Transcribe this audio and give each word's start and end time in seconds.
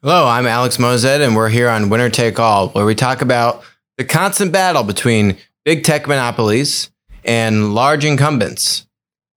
Hello, 0.00 0.28
I'm 0.28 0.46
Alex 0.46 0.76
Moazed, 0.76 1.26
and 1.26 1.34
we're 1.34 1.48
here 1.48 1.68
on 1.68 1.88
Winner 1.88 2.08
Take 2.08 2.38
All, 2.38 2.68
where 2.68 2.86
we 2.86 2.94
talk 2.94 3.20
about 3.20 3.64
the 3.96 4.04
constant 4.04 4.52
battle 4.52 4.84
between 4.84 5.36
big 5.64 5.82
tech 5.82 6.06
monopolies 6.06 6.92
and 7.24 7.74
large 7.74 8.04
incumbents. 8.04 8.86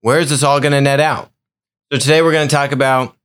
Where 0.02 0.20
is 0.20 0.30
this 0.30 0.44
all 0.44 0.60
going 0.60 0.70
to 0.70 0.80
net 0.80 1.00
out? 1.00 1.32
So, 1.90 1.98
today 1.98 2.22
we're 2.22 2.30
going 2.30 2.46
to 2.46 2.54
talk 2.54 2.70
about 2.70 3.16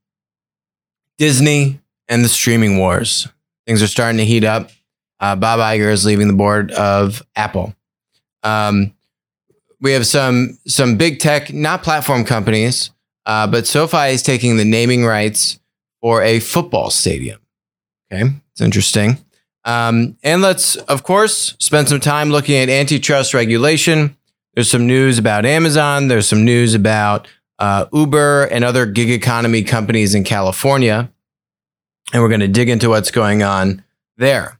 Disney 1.16 1.78
and 2.08 2.24
the 2.24 2.28
streaming 2.28 2.76
wars. 2.76 3.28
Things 3.68 3.84
are 3.84 3.86
starting 3.86 4.18
to 4.18 4.24
heat 4.24 4.42
up. 4.42 4.70
Uh, 5.20 5.36
Bob 5.36 5.60
Iger 5.60 5.92
is 5.92 6.04
leaving 6.04 6.26
the 6.26 6.34
board 6.34 6.72
of 6.72 7.22
Apple. 7.36 7.72
Um, 8.42 8.94
we 9.80 9.92
have 9.92 10.08
some 10.08 10.58
some 10.66 10.96
big 10.96 11.20
tech, 11.20 11.52
not 11.54 11.84
platform 11.84 12.24
companies, 12.24 12.90
uh, 13.26 13.46
but 13.46 13.64
SoFi 13.64 14.08
is 14.08 14.24
taking 14.24 14.56
the 14.56 14.64
naming 14.64 15.04
rights 15.04 15.60
for 16.00 16.22
a 16.22 16.40
football 16.40 16.90
stadium. 16.90 17.40
Okay, 18.10 18.30
it's 18.52 18.60
interesting. 18.60 19.18
Um, 19.64 20.16
and 20.22 20.40
let's, 20.40 20.76
of 20.76 21.02
course, 21.02 21.54
spend 21.58 21.88
some 21.88 22.00
time 22.00 22.30
looking 22.30 22.56
at 22.56 22.68
antitrust 22.70 23.34
regulation. 23.34 24.16
There's 24.54 24.70
some 24.70 24.86
news 24.86 25.18
about 25.18 25.44
Amazon. 25.44 26.08
There's 26.08 26.26
some 26.26 26.44
news 26.44 26.74
about 26.74 27.28
uh, 27.58 27.86
Uber 27.92 28.44
and 28.44 28.64
other 28.64 28.86
gig 28.86 29.10
economy 29.10 29.62
companies 29.62 30.14
in 30.14 30.24
California. 30.24 31.10
And 32.12 32.22
we're 32.22 32.28
going 32.28 32.40
to 32.40 32.48
dig 32.48 32.68
into 32.68 32.88
what's 32.88 33.10
going 33.10 33.42
on 33.42 33.84
there. 34.16 34.58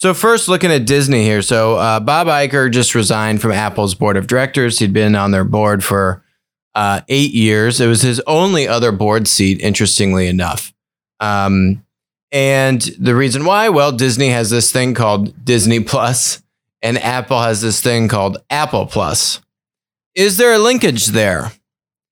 So, 0.00 0.14
first, 0.14 0.48
looking 0.48 0.70
at 0.70 0.86
Disney 0.86 1.22
here. 1.24 1.42
So, 1.42 1.76
uh, 1.76 2.00
Bob 2.00 2.26
Iger 2.26 2.70
just 2.70 2.94
resigned 2.94 3.40
from 3.40 3.52
Apple's 3.52 3.94
board 3.94 4.16
of 4.16 4.26
directors. 4.26 4.78
He'd 4.78 4.92
been 4.92 5.14
on 5.14 5.30
their 5.30 5.44
board 5.44 5.84
for 5.84 6.22
uh, 6.74 7.00
eight 7.08 7.32
years. 7.32 7.80
It 7.80 7.86
was 7.88 8.02
his 8.02 8.20
only 8.26 8.68
other 8.68 8.92
board 8.92 9.26
seat, 9.26 9.60
interestingly 9.60 10.28
enough. 10.28 10.72
Um, 11.20 11.84
and 12.30 12.80
the 12.98 13.14
reason 13.14 13.44
why, 13.44 13.68
well, 13.70 13.92
Disney 13.92 14.28
has 14.28 14.50
this 14.50 14.70
thing 14.70 14.94
called 14.94 15.44
Disney 15.44 15.80
Plus, 15.80 16.42
and 16.82 16.98
Apple 16.98 17.40
has 17.40 17.60
this 17.62 17.80
thing 17.80 18.08
called 18.08 18.38
Apple 18.50 18.86
Plus. 18.86 19.40
Is 20.14 20.36
there 20.36 20.52
a 20.52 20.58
linkage 20.58 21.06
there? 21.06 21.52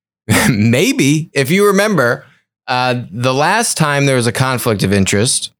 Maybe. 0.50 1.30
If 1.32 1.50
you 1.50 1.66
remember, 1.66 2.24
uh, 2.66 3.02
the 3.10 3.34
last 3.34 3.76
time 3.76 4.06
there 4.06 4.16
was 4.16 4.26
a 4.26 4.32
conflict 4.32 4.82
of 4.82 4.92
interest, 4.92 5.52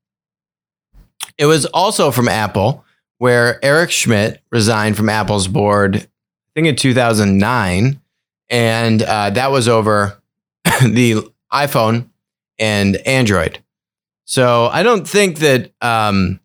it 1.39 1.47
was 1.47 1.67
also 1.67 2.11
from 2.11 2.29
Apple, 2.29 2.85
where 3.19 3.63
Eric 3.65 3.91
Schmidt 3.91 4.43
resigned 4.51 4.97
from 4.97 5.09
Apple's 5.09 5.49
board, 5.49 5.97
I 5.97 6.09
think 6.55 6.67
in 6.67 6.77
2009. 6.77 8.01
And 8.49 9.03
uh, 9.03 9.31
that 9.31 9.51
was 9.51 9.69
over 9.69 10.21
the 10.83 11.29
iPhone 11.53 12.09
and 12.59 12.97
Android. 13.07 13.63
So 14.25 14.67
I 14.67 14.83
don't 14.83 15.09
think 15.09 15.39
that 15.39 15.73
um, 15.81 16.41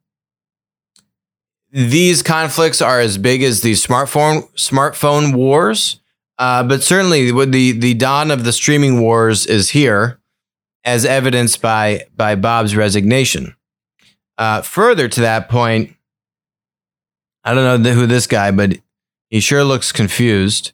these 1.72 2.22
conflicts 2.22 2.82
are 2.82 3.00
as 3.00 3.18
big 3.18 3.44
as 3.44 3.62
the 3.62 3.74
smartphone 3.74 4.50
smartphone 4.56 5.34
wars, 5.34 6.00
uh, 6.38 6.64
but 6.64 6.84
certainly 6.84 7.32
the 7.32 7.72
the 7.72 7.94
dawn 7.96 8.30
of 8.30 8.44
the 8.44 8.54
streaming 8.54 9.02
wars 9.02 9.46
is 9.46 9.70
here, 9.72 10.20
as 10.84 11.06
evidenced 11.06 11.62
by 11.62 12.06
by 12.16 12.36
Bob's 12.36 12.76
resignation. 12.76 13.56
Uh, 14.38 14.62
further 14.62 15.08
to 15.08 15.22
that 15.22 15.50
point, 15.50 15.96
I 17.44 17.54
don't 17.54 17.82
know 17.82 17.94
who 17.94 18.06
this 18.06 18.28
guy, 18.28 18.52
but 18.52 18.78
he 19.30 19.40
sure 19.40 19.64
looks 19.64 19.92
confused. 19.92 20.74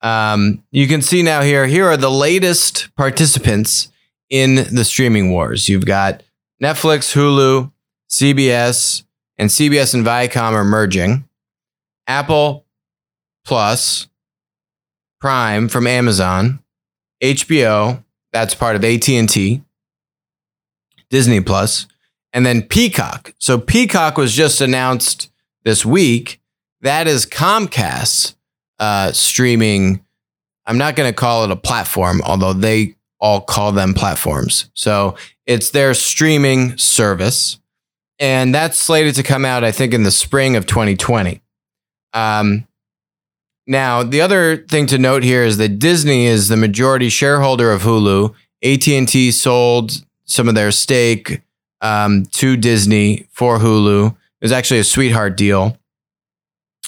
Um, 0.00 0.62
you 0.70 0.86
can 0.86 1.02
see 1.02 1.22
now 1.22 1.42
here. 1.42 1.66
Here 1.66 1.86
are 1.86 1.96
the 1.96 2.10
latest 2.10 2.94
participants 2.96 3.90
in 4.30 4.66
the 4.74 4.84
streaming 4.84 5.30
wars. 5.30 5.68
You've 5.68 5.86
got 5.86 6.22
Netflix, 6.62 7.14
Hulu, 7.14 7.72
CBS, 8.10 9.04
and 9.36 9.50
CBS 9.50 9.94
and 9.94 10.04
Viacom 10.04 10.52
are 10.52 10.64
merging. 10.64 11.24
Apple 12.06 12.64
Plus, 13.44 14.08
Prime 15.20 15.68
from 15.68 15.86
Amazon, 15.86 16.60
HBO, 17.22 18.04
that's 18.32 18.54
part 18.54 18.76
of 18.76 18.84
AT&T, 18.84 19.62
Disney 21.10 21.40
Plus, 21.40 21.86
and 22.32 22.44
then 22.44 22.62
Peacock. 22.62 23.34
So 23.38 23.58
Peacock 23.58 24.16
was 24.16 24.34
just 24.34 24.60
announced 24.60 25.30
this 25.64 25.84
week. 25.84 26.40
That 26.82 27.08
is 27.08 27.26
Comcast 27.26 28.34
uh, 28.78 29.12
streaming. 29.12 30.04
I'm 30.66 30.78
not 30.78 30.94
going 30.94 31.10
to 31.10 31.14
call 31.16 31.44
it 31.44 31.50
a 31.50 31.56
platform, 31.56 32.20
although 32.24 32.52
they 32.52 32.94
all 33.20 33.40
call 33.40 33.72
them 33.72 33.94
platforms. 33.94 34.70
So 34.74 35.16
it's 35.46 35.70
their 35.70 35.94
streaming 35.94 36.76
service. 36.78 37.58
And 38.18 38.54
that's 38.54 38.78
slated 38.78 39.14
to 39.16 39.22
come 39.22 39.44
out, 39.44 39.64
I 39.64 39.72
think, 39.72 39.94
in 39.94 40.02
the 40.02 40.10
spring 40.10 40.56
of 40.56 40.66
2020. 40.66 41.40
Um, 42.12 42.66
now, 43.66 44.02
the 44.02 44.20
other 44.20 44.56
thing 44.56 44.86
to 44.86 44.98
note 44.98 45.22
here 45.22 45.44
is 45.44 45.58
that 45.58 45.78
Disney 45.78 46.26
is 46.26 46.48
the 46.48 46.56
majority 46.56 47.10
shareholder 47.10 47.70
of 47.70 47.82
Hulu. 47.82 48.34
AT&T 48.64 49.30
sold 49.32 50.04
some 50.24 50.48
of 50.48 50.54
their 50.54 50.72
stake 50.72 51.42
um, 51.80 52.24
to 52.32 52.56
Disney 52.56 53.28
for 53.30 53.58
Hulu. 53.58 54.10
It 54.10 54.44
was 54.44 54.52
actually 54.52 54.80
a 54.80 54.84
sweetheart 54.84 55.36
deal. 55.36 55.78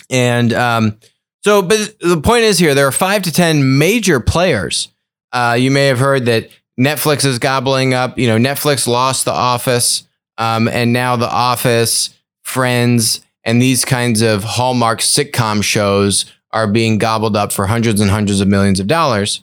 And 0.08 0.52
um, 0.52 0.98
so, 1.44 1.62
but 1.62 1.96
the 2.00 2.20
point 2.20 2.44
is 2.44 2.58
here, 2.58 2.74
there 2.74 2.86
are 2.86 2.92
five 2.92 3.22
to 3.22 3.32
10 3.32 3.78
major 3.78 4.18
players 4.18 4.88
uh, 5.32 5.56
you 5.58 5.70
may 5.70 5.86
have 5.86 5.98
heard 5.98 6.26
that 6.26 6.50
Netflix 6.78 7.24
is 7.24 7.38
gobbling 7.38 7.94
up. 7.94 8.18
You 8.18 8.26
know, 8.26 8.36
Netflix 8.38 8.86
lost 8.86 9.24
The 9.24 9.32
Office, 9.32 10.04
um, 10.38 10.68
and 10.68 10.92
now 10.92 11.16
The 11.16 11.30
Office, 11.30 12.14
Friends, 12.42 13.20
and 13.44 13.60
these 13.60 13.84
kinds 13.84 14.22
of 14.22 14.44
Hallmark 14.44 15.00
sitcom 15.00 15.62
shows 15.62 16.26
are 16.52 16.66
being 16.66 16.98
gobbled 16.98 17.36
up 17.36 17.52
for 17.52 17.66
hundreds 17.66 18.00
and 18.00 18.10
hundreds 18.10 18.40
of 18.40 18.48
millions 18.48 18.80
of 18.80 18.86
dollars. 18.86 19.42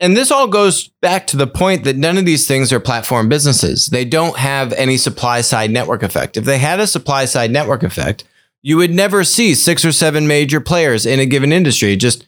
And 0.00 0.16
this 0.16 0.30
all 0.30 0.46
goes 0.46 0.88
back 1.02 1.26
to 1.28 1.36
the 1.36 1.46
point 1.46 1.84
that 1.84 1.96
none 1.96 2.18
of 2.18 2.24
these 2.24 2.46
things 2.46 2.72
are 2.72 2.78
platform 2.78 3.28
businesses. 3.28 3.86
They 3.86 4.04
don't 4.04 4.38
have 4.38 4.72
any 4.74 4.96
supply 4.96 5.40
side 5.40 5.70
network 5.70 6.02
effect. 6.02 6.36
If 6.36 6.44
they 6.44 6.58
had 6.58 6.78
a 6.78 6.86
supply 6.86 7.24
side 7.24 7.50
network 7.50 7.82
effect, 7.82 8.24
you 8.62 8.76
would 8.76 8.92
never 8.92 9.24
see 9.24 9.54
six 9.54 9.84
or 9.84 9.92
seven 9.92 10.28
major 10.28 10.60
players 10.60 11.04
in 11.04 11.18
a 11.18 11.26
given 11.26 11.52
industry. 11.52 11.96
Just 11.96 12.27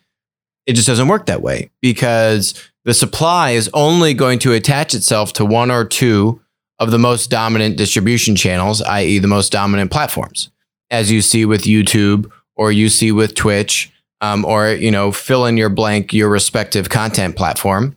it 0.67 0.75
just 0.75 0.87
doesn't 0.87 1.09
work 1.09 1.27
that 1.27 1.43
way 1.43 1.71
because 1.81 2.55
the 2.85 2.95
supply 2.95 3.51
is 3.51 3.71
only 3.75 4.15
going 4.15 4.39
to 4.41 4.53
attach 4.53 4.95
itself 4.95 5.33
to 5.35 5.45
one 5.45 5.71
or 5.71 5.85
two 5.85 6.41
of 6.79 6.91
the 6.91 6.99
most 6.99 7.31
dominant 7.31 7.77
distribution 7.77 8.35
channels, 8.35 8.81
i.e., 8.83 9.19
the 9.19 9.29
most 9.29 9.53
dominant 9.53 9.91
platforms, 9.91 10.51
as 10.91 11.11
you 11.11 11.21
see 11.21 11.45
with 11.45 11.63
YouTube 11.63 12.31
or 12.57 12.73
you 12.73 12.89
see 12.89 13.13
with 13.13 13.35
Twitch, 13.35 13.93
um, 14.23 14.45
or 14.45 14.69
you 14.71 14.91
know, 14.91 15.13
fill 15.13 15.47
in 15.47 15.57
your 15.57 15.69
blank 15.69 16.13
your 16.13 16.29
respective 16.29 16.89
content 16.89 17.37
platform. 17.37 17.97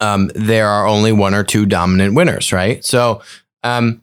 Um, 0.00 0.30
there 0.34 0.68
are 0.68 0.86
only 0.86 1.12
one 1.12 1.34
or 1.34 1.44
two 1.44 1.64
dominant 1.64 2.14
winners, 2.14 2.52
right? 2.52 2.84
So 2.84 3.22
um, 3.62 4.02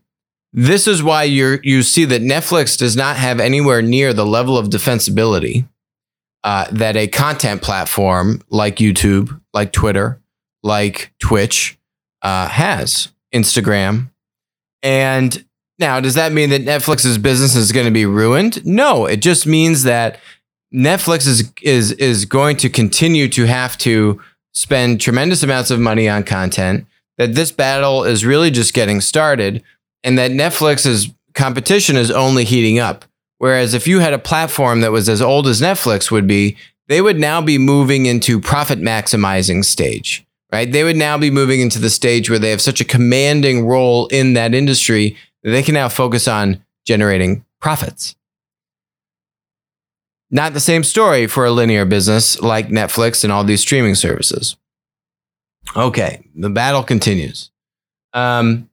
this 0.54 0.88
is 0.88 1.04
why 1.04 1.24
you 1.24 1.60
you 1.64 1.84
see 1.84 2.06
that 2.06 2.22
Netflix 2.22 2.78
does 2.78 2.96
not 2.96 3.18
have 3.18 3.40
anywhere 3.40 3.82
near 3.82 4.14
the 4.14 4.26
level 4.26 4.58
of 4.58 4.68
defensibility 4.68 5.66
uh, 6.44 6.68
that 6.72 6.96
a 6.96 7.08
content 7.08 7.62
platform 7.62 8.42
like 8.50 8.78
YouTube, 8.78 9.40
like 9.54 9.72
Twitter, 9.72 10.22
like 10.64 11.14
Twitch 11.20 11.78
uh, 12.22 12.48
has, 12.48 13.10
Instagram. 13.34 14.10
And 14.82 15.44
now, 15.80 16.00
does 16.00 16.16
that 16.16 16.32
mean 16.32 16.50
that 16.50 16.66
Netflix's 16.66 17.18
business 17.18 17.56
is 17.56 17.72
going 17.72 17.86
to 17.86 17.92
be 17.92 18.06
ruined? 18.06 18.66
No, 18.66 19.06
it 19.06 19.22
just 19.22 19.48
means 19.48 19.84
that 19.84 20.20
Netflix 20.74 21.26
is 21.26 21.52
is 21.62 21.94
is 21.94 22.26
going 22.26 22.58
to 22.58 22.70
continue 22.70 23.28
to 23.30 23.46
have 23.46 23.78
to 23.80 24.22
spend 24.54 25.02
tremendous 25.02 25.42
amounts 25.42 25.72
of 25.72 25.80
money 25.80 26.08
on 26.08 26.24
content. 26.24 26.86
That 27.18 27.34
this 27.34 27.52
battle 27.52 28.04
is 28.04 28.26
really 28.26 28.52
just 28.52 28.74
getting 28.74 29.02
started, 29.02 29.64
and 30.04 30.18
that 30.18 30.32
Netflix's 30.32 31.10
competition 31.34 31.98
is 31.98 32.12
only 32.12 32.44
heating 32.44 32.80
up. 32.80 33.06
Whereas 33.40 33.74
if 33.74 33.88
you 33.88 34.00
had 34.00 34.14
a 34.14 34.20
platform 34.20 34.82
that 34.82 34.92
was 34.92 35.10
as 35.10 35.22
old 35.22 35.48
as 35.48 35.62
Netflix 35.62 36.12
would 36.12 36.28
be, 36.28 36.58
they 36.88 37.02
would 37.02 37.18
now 37.18 37.42
be 37.42 37.58
moving 37.58 38.06
into 38.06 38.40
profit 38.40 38.80
maximizing 38.80 39.64
stage, 39.64 40.26
right? 40.52 40.70
They 40.70 40.84
would 40.84 40.98
now 40.98 41.18
be 41.18 41.32
moving 41.32 41.62
into 41.62 41.80
the 41.80 41.90
stage 41.90 42.30
where 42.30 42.38
they 42.38 42.52
have 42.52 42.62
such 42.62 42.82
a 42.82 42.86
commanding 42.86 43.66
role 43.66 44.08
in 44.08 44.34
that 44.34 44.54
industry 44.54 45.16
that 45.44 45.52
they 45.52 45.64
can 45.64 45.74
now 45.74 45.88
focus 45.88 46.28
on 46.28 46.64
generating 46.86 47.46
profits. 47.62 48.16
Not 50.30 50.54
the 50.54 50.60
same 50.60 50.84
story 50.84 51.26
for 51.26 51.46
a 51.46 51.52
linear 51.52 51.86
business 51.86 52.40
like 52.42 52.68
Netflix 52.68 53.24
and 53.24 53.32
all 53.32 53.44
these 53.44 53.62
streaming 53.62 53.96
services. 53.96 54.58
Okay, 55.76 56.24
the 56.36 56.50
battle 56.50 56.84
continues. 56.84 57.52
Um, 58.14 58.70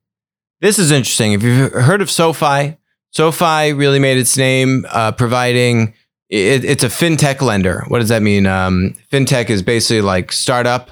this 0.60 0.78
is 0.78 0.90
interesting. 0.90 1.32
If 1.32 1.42
you've 1.42 1.72
heard 1.72 2.02
of 2.02 2.10
SoFi, 2.10 2.76
SoFi 3.16 3.72
really 3.72 3.98
made 3.98 4.18
its 4.18 4.36
name 4.36 4.84
uh, 4.90 5.10
providing 5.10 5.94
it, 6.28 6.66
it's 6.66 6.84
a 6.84 6.88
fintech 6.88 7.40
lender. 7.40 7.82
What 7.88 8.00
does 8.00 8.10
that 8.10 8.20
mean? 8.20 8.44
Um, 8.44 8.94
fintech 9.10 9.48
is 9.48 9.62
basically 9.62 10.02
like 10.02 10.32
startup 10.32 10.90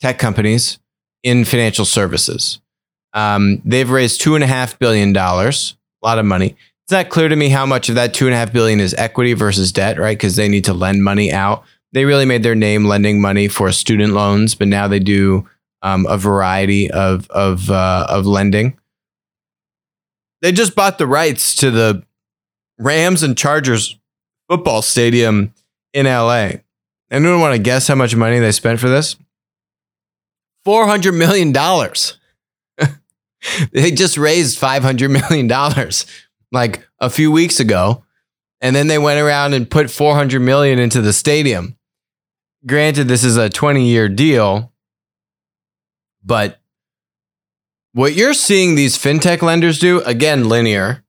tech 0.00 0.20
companies 0.20 0.78
in 1.24 1.44
financial 1.44 1.84
services. 1.84 2.60
Um, 3.12 3.60
they've 3.64 3.90
raised 3.90 4.20
two 4.20 4.36
and 4.36 4.44
a 4.44 4.46
half 4.46 4.78
billion 4.78 5.12
dollars, 5.12 5.76
a 6.00 6.06
lot 6.06 6.20
of 6.20 6.24
money. 6.24 6.54
It's 6.84 6.92
not 6.92 7.08
clear 7.08 7.28
to 7.28 7.34
me 7.34 7.48
how 7.48 7.66
much 7.66 7.88
of 7.88 7.96
that 7.96 8.14
two 8.14 8.26
and 8.26 8.34
a 8.34 8.38
half 8.38 8.52
billion 8.52 8.78
is 8.78 8.94
equity 8.94 9.32
versus 9.32 9.72
debt, 9.72 9.98
right? 9.98 10.16
Because 10.16 10.36
they 10.36 10.48
need 10.48 10.66
to 10.66 10.74
lend 10.74 11.02
money 11.02 11.32
out. 11.32 11.64
They 11.90 12.04
really 12.04 12.24
made 12.24 12.44
their 12.44 12.54
name 12.54 12.84
lending 12.84 13.20
money 13.20 13.48
for 13.48 13.72
student 13.72 14.12
loans, 14.12 14.54
but 14.54 14.68
now 14.68 14.86
they 14.86 15.00
do 15.00 15.48
um, 15.82 16.06
a 16.08 16.18
variety 16.18 16.88
of 16.92 17.28
of 17.30 17.68
uh, 17.68 18.06
of 18.08 18.26
lending. 18.26 18.78
They 20.44 20.52
just 20.52 20.74
bought 20.74 20.98
the 20.98 21.06
rights 21.06 21.56
to 21.56 21.70
the 21.70 22.04
Rams 22.78 23.22
and 23.22 23.34
Chargers 23.34 23.98
football 24.46 24.82
stadium 24.82 25.54
in 25.94 26.04
LA. 26.04 26.50
Anyone 27.10 27.40
want 27.40 27.54
to 27.54 27.58
guess 27.58 27.88
how 27.88 27.94
much 27.94 28.14
money 28.14 28.40
they 28.40 28.52
spent 28.52 28.78
for 28.78 28.90
this? 28.90 29.16
Four 30.62 30.86
hundred 30.86 31.12
million 31.12 31.50
dollars. 31.52 32.18
they 33.72 33.90
just 33.90 34.18
raised 34.18 34.58
five 34.58 34.82
hundred 34.82 35.12
million 35.12 35.46
dollars 35.46 36.04
like 36.52 36.86
a 36.98 37.08
few 37.08 37.32
weeks 37.32 37.58
ago, 37.58 38.04
and 38.60 38.76
then 38.76 38.86
they 38.86 38.98
went 38.98 39.20
around 39.22 39.54
and 39.54 39.70
put 39.70 39.90
four 39.90 40.14
hundred 40.14 40.40
million 40.40 40.78
into 40.78 41.00
the 41.00 41.14
stadium. 41.14 41.74
Granted, 42.66 43.08
this 43.08 43.24
is 43.24 43.38
a 43.38 43.48
twenty-year 43.48 44.10
deal, 44.10 44.74
but 46.22 46.60
what 47.94 48.14
you're 48.14 48.34
seeing 48.34 48.74
these 48.74 48.98
fintech 48.98 49.40
lenders 49.40 49.78
do 49.78 50.02
again, 50.02 50.48
linear, 50.48 51.04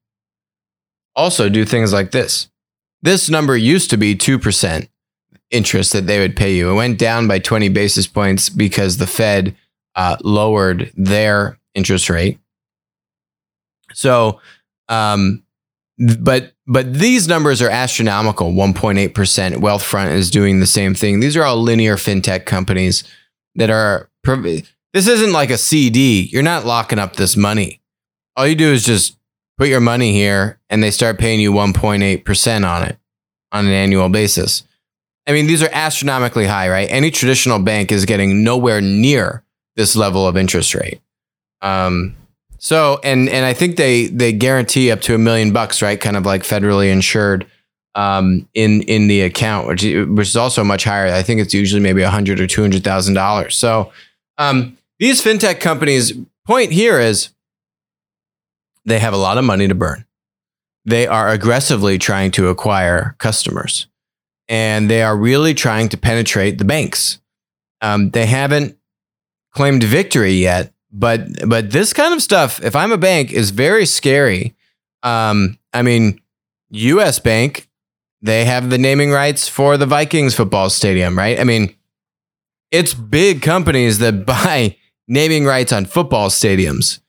also 1.16 1.50
do 1.50 1.66
things 1.66 1.92
like 1.92 2.12
this. 2.12 2.50
This 3.02 3.30
number 3.30 3.58
used 3.58 3.90
to 3.90 3.98
be 3.98 4.16
two 4.16 4.40
percent 4.40 4.90
interest 5.52 5.94
that 5.94 6.08
they 6.08 6.20
would 6.20 6.36
pay 6.36 6.56
you. 6.56 6.72
It 6.72 6.76
went 6.76 6.98
down 6.98 7.28
by 7.28 7.40
20 7.40 7.70
basis 7.70 8.08
points 8.08 8.50
because 8.50 8.98
the 8.98 9.08
Fed 9.08 9.56
uh, 9.96 10.18
lowered 10.24 10.92
their 10.96 11.60
interest 11.74 12.10
rate. 12.10 12.40
So, 13.94 14.42
um, 14.90 15.44
but 16.20 16.54
but 16.68 16.94
these 16.94 17.28
numbers 17.28 17.62
are 17.62 17.70
astronomical 17.70 18.52
1.8% 18.52 19.14
wealthfront 19.58 20.12
is 20.12 20.30
doing 20.30 20.60
the 20.60 20.66
same 20.66 20.94
thing 20.94 21.22
these 21.22 21.38
are 21.38 21.44
all 21.44 21.62
linear 21.62 21.96
fintech 21.96 22.46
companies 22.46 23.06
that 23.56 23.70
are 23.70 24.10
this 24.96 25.08
isn't 25.08 25.32
like 25.32 25.52
a 25.52 25.58
cd 25.58 26.22
you're 26.32 26.42
not 26.42 26.66
locking 26.66 27.00
up 27.00 27.16
this 27.16 27.38
money 27.38 27.80
all 28.36 28.48
you 28.48 28.56
do 28.56 28.72
is 28.72 28.84
just 28.84 29.18
put 29.58 29.68
your 29.68 29.80
money 29.80 30.12
here 30.12 30.60
and 30.70 30.82
they 30.82 30.92
start 30.92 31.20
paying 31.20 31.40
you 31.40 31.52
1.8% 31.52 32.68
on 32.68 32.84
it 32.84 32.98
on 33.52 33.66
an 33.66 33.72
annual 33.72 34.10
basis 34.10 34.64
I 35.28 35.32
mean, 35.32 35.48
these 35.48 35.64
are 35.64 35.70
astronomically 35.72 36.46
high, 36.46 36.70
right? 36.70 36.88
Any 36.90 37.10
traditional 37.10 37.60
bank 37.60 37.92
is 37.92 38.06
getting 38.06 38.44
nowhere 38.44 38.82
near 38.82 39.44
this 39.76 39.96
level 39.96 40.28
of 40.28 40.38
interest 40.38 40.76
rate. 40.76 41.02
Um, 41.62 42.16
so, 42.58 43.00
and 43.04 43.28
and 43.30 43.46
I 43.46 43.54
think 43.54 43.78
they 43.78 44.08
they 44.08 44.32
guarantee 44.32 44.92
up 44.92 45.02
to 45.02 45.16
a 45.16 45.18
million 45.18 45.52
bucks, 45.52 45.82
right? 45.82 46.00
Kind 46.00 46.16
of 46.16 46.26
like 46.26 46.44
federally 46.44 46.92
insured 46.92 47.48
um, 47.96 48.48
in 48.54 48.84
in 48.84 49.08
the 49.08 49.22
account, 49.22 49.68
which 49.68 49.84
which 49.84 50.28
is 50.28 50.38
also 50.38 50.64
much 50.64 50.84
higher. 50.84 51.12
I 51.12 51.24
think 51.24 51.42
it's 51.42 51.54
usually 51.54 51.82
maybe 51.82 52.04
a 52.04 52.10
hundred 52.10 52.40
or 52.40 52.48
two 52.48 52.62
hundred 52.62 52.84
thousand 52.84 53.16
dollars. 53.16 53.56
So, 53.56 53.92
um, 54.38 54.78
these 55.00 55.22
fintech 55.22 55.60
companies' 55.60 56.14
point 56.46 56.72
here 56.72 57.00
is 57.00 57.30
they 58.86 59.00
have 59.00 59.14
a 59.14 59.18
lot 59.18 59.38
of 59.38 59.44
money 59.44 59.68
to 59.68 59.76
burn. 59.76 60.06
They 60.86 61.08
are 61.08 61.30
aggressively 61.30 61.98
trying 61.98 62.32
to 62.32 62.50
acquire 62.50 63.16
customers 63.18 63.88
and 64.48 64.90
they 64.90 65.02
are 65.02 65.18
really 65.18 65.54
trying 65.54 65.90
to 65.90 65.98
penetrate 65.98 66.58
the 66.58 66.66
banks. 66.66 67.20
Um, 67.82 68.12
they 68.12 68.26
haven't 68.26 68.78
claimed 69.52 69.84
victory 69.84 70.34
yet, 70.34 70.74
but 70.92 71.28
but 71.48 71.72
this 71.72 71.94
kind 71.94 72.14
of 72.14 72.22
stuff, 72.22 72.64
if 72.64 72.76
I'm 72.76 72.92
a 72.92 72.98
bank, 72.98 73.32
is 73.32 73.50
very 73.50 73.86
scary. 73.86 74.56
Um, 75.04 75.58
I 75.74 75.82
mean, 75.82 76.22
U.S. 76.70 77.20
Bank, 77.20 77.70
they 78.22 78.46
have 78.46 78.70
the 78.70 78.78
naming 78.78 79.12
rights 79.12 79.48
for 79.48 79.78
the 79.78 79.86
Vikings 79.86 80.36
football 80.36 80.70
stadium, 80.70 81.18
right? 81.18 81.40
I 81.40 81.44
mean, 81.44 81.76
it's 82.72 82.94
big 82.94 83.42
companies 83.42 84.00
that 84.00 84.26
buy 84.26 84.78
naming 85.08 85.46
rights 85.46 85.72
on 85.72 85.86
football 85.86 86.30
stadiums. 86.30 87.00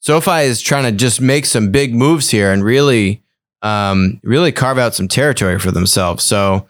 SoFi 0.00 0.42
is 0.42 0.60
trying 0.60 0.84
to 0.84 0.92
just 0.92 1.20
make 1.20 1.46
some 1.46 1.70
big 1.70 1.94
moves 1.94 2.30
here 2.30 2.50
and 2.50 2.64
really 2.64 3.22
um, 3.62 4.20
really 4.24 4.52
carve 4.52 4.78
out 4.78 4.94
some 4.94 5.08
territory 5.08 5.58
for 5.58 5.70
themselves. 5.70 6.24
So, 6.24 6.66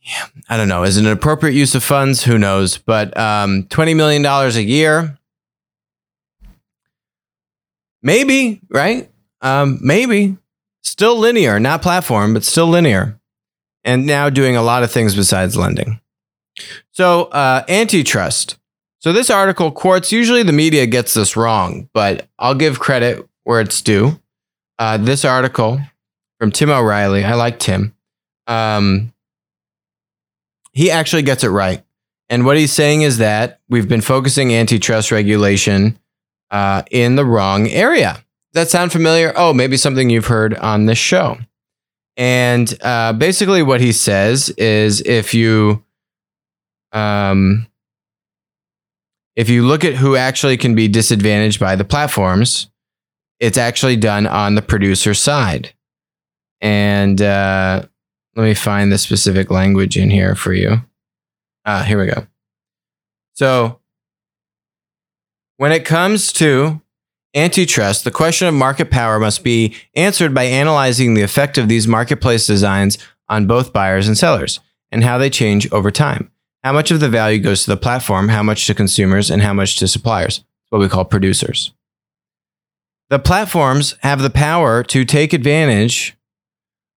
yeah, 0.00 0.26
I 0.48 0.56
don't 0.56 0.68
know. 0.68 0.84
Is 0.84 0.96
it 0.96 1.04
an 1.04 1.12
appropriate 1.12 1.54
use 1.54 1.74
of 1.74 1.84
funds? 1.84 2.22
Who 2.24 2.38
knows? 2.38 2.78
But 2.78 3.16
um, 3.18 3.64
$20 3.64 3.94
million 3.94 4.24
a 4.24 4.48
year, 4.60 5.18
maybe, 8.02 8.60
right? 8.70 9.10
Um, 9.42 9.78
maybe. 9.82 10.38
Still 10.82 11.18
linear, 11.18 11.60
not 11.60 11.82
platform, 11.82 12.32
but 12.32 12.44
still 12.44 12.68
linear. 12.68 13.20
And 13.84 14.06
now 14.06 14.30
doing 14.30 14.56
a 14.56 14.62
lot 14.62 14.82
of 14.82 14.90
things 14.90 15.14
besides 15.14 15.56
lending. 15.56 16.00
So, 16.92 17.24
uh, 17.24 17.64
antitrust. 17.68 18.58
So, 18.98 19.12
this 19.12 19.30
article, 19.30 19.70
Quartz, 19.70 20.12
usually 20.12 20.42
the 20.42 20.52
media 20.52 20.86
gets 20.86 21.14
this 21.14 21.36
wrong, 21.36 21.88
but 21.92 22.28
I'll 22.38 22.54
give 22.54 22.78
credit 22.78 23.26
where 23.44 23.60
it's 23.60 23.80
due 23.82 24.20
uh, 24.78 24.96
this 24.96 25.24
article 25.24 25.80
from 26.38 26.50
Tim 26.50 26.70
O'Reilly. 26.70 27.24
I 27.24 27.34
like 27.34 27.58
Tim. 27.58 27.94
Um, 28.46 29.12
he 30.72 30.90
actually 30.90 31.22
gets 31.22 31.44
it 31.44 31.48
right. 31.48 31.82
And 32.28 32.44
what 32.44 32.56
he's 32.56 32.72
saying 32.72 33.02
is 33.02 33.18
that 33.18 33.60
we've 33.68 33.88
been 33.88 34.00
focusing 34.00 34.52
antitrust 34.52 35.10
regulation 35.10 35.98
uh, 36.50 36.82
in 36.90 37.16
the 37.16 37.24
wrong 37.24 37.68
area. 37.68 38.14
Does 38.52 38.64
that 38.64 38.70
sound 38.70 38.92
familiar? 38.92 39.32
Oh, 39.36 39.52
maybe 39.52 39.76
something 39.76 40.10
you've 40.10 40.26
heard 40.26 40.54
on 40.54 40.86
this 40.86 40.98
show. 40.98 41.38
And 42.16 42.76
uh, 42.82 43.12
basically, 43.12 43.62
what 43.62 43.80
he 43.80 43.92
says 43.92 44.48
is 44.50 45.02
if 45.02 45.34
you 45.34 45.84
um, 46.92 47.66
if 49.36 49.48
you 49.48 49.66
look 49.66 49.84
at 49.84 49.94
who 49.94 50.16
actually 50.16 50.56
can 50.56 50.74
be 50.74 50.88
disadvantaged 50.88 51.60
by 51.60 51.76
the 51.76 51.84
platforms, 51.84 52.68
it's 53.38 53.58
actually 53.58 53.96
done 53.96 54.26
on 54.26 54.54
the 54.54 54.62
producer 54.62 55.14
side. 55.14 55.74
And 56.60 57.20
uh, 57.20 57.82
let 58.34 58.44
me 58.44 58.54
find 58.54 58.90
the 58.90 58.98
specific 58.98 59.50
language 59.50 59.96
in 59.96 60.10
here 60.10 60.34
for 60.34 60.54
you. 60.54 60.82
Ah, 61.66 61.82
here 61.82 62.00
we 62.00 62.06
go. 62.06 62.26
So, 63.34 63.80
when 65.58 65.72
it 65.72 65.84
comes 65.84 66.32
to 66.34 66.80
antitrust, 67.34 68.04
the 68.04 68.10
question 68.10 68.48
of 68.48 68.54
market 68.54 68.90
power 68.90 69.18
must 69.18 69.44
be 69.44 69.74
answered 69.94 70.34
by 70.34 70.44
analyzing 70.44 71.14
the 71.14 71.22
effect 71.22 71.58
of 71.58 71.68
these 71.68 71.86
marketplace 71.86 72.46
designs 72.46 72.98
on 73.28 73.46
both 73.46 73.72
buyers 73.72 74.06
and 74.06 74.16
sellers 74.16 74.60
and 74.90 75.04
how 75.04 75.18
they 75.18 75.28
change 75.28 75.70
over 75.72 75.90
time. 75.90 76.30
How 76.66 76.72
much 76.72 76.90
of 76.90 76.98
the 76.98 77.08
value 77.08 77.38
goes 77.38 77.62
to 77.62 77.70
the 77.70 77.76
platform, 77.76 78.28
how 78.28 78.42
much 78.42 78.66
to 78.66 78.74
consumers, 78.74 79.30
and 79.30 79.40
how 79.40 79.52
much 79.52 79.76
to 79.76 79.86
suppliers, 79.86 80.42
what 80.70 80.80
we 80.80 80.88
call 80.88 81.04
producers. 81.04 81.72
The 83.08 83.20
platforms 83.20 83.94
have 84.00 84.20
the 84.20 84.30
power 84.30 84.82
to 84.82 85.04
take 85.04 85.32
advantage 85.32 86.16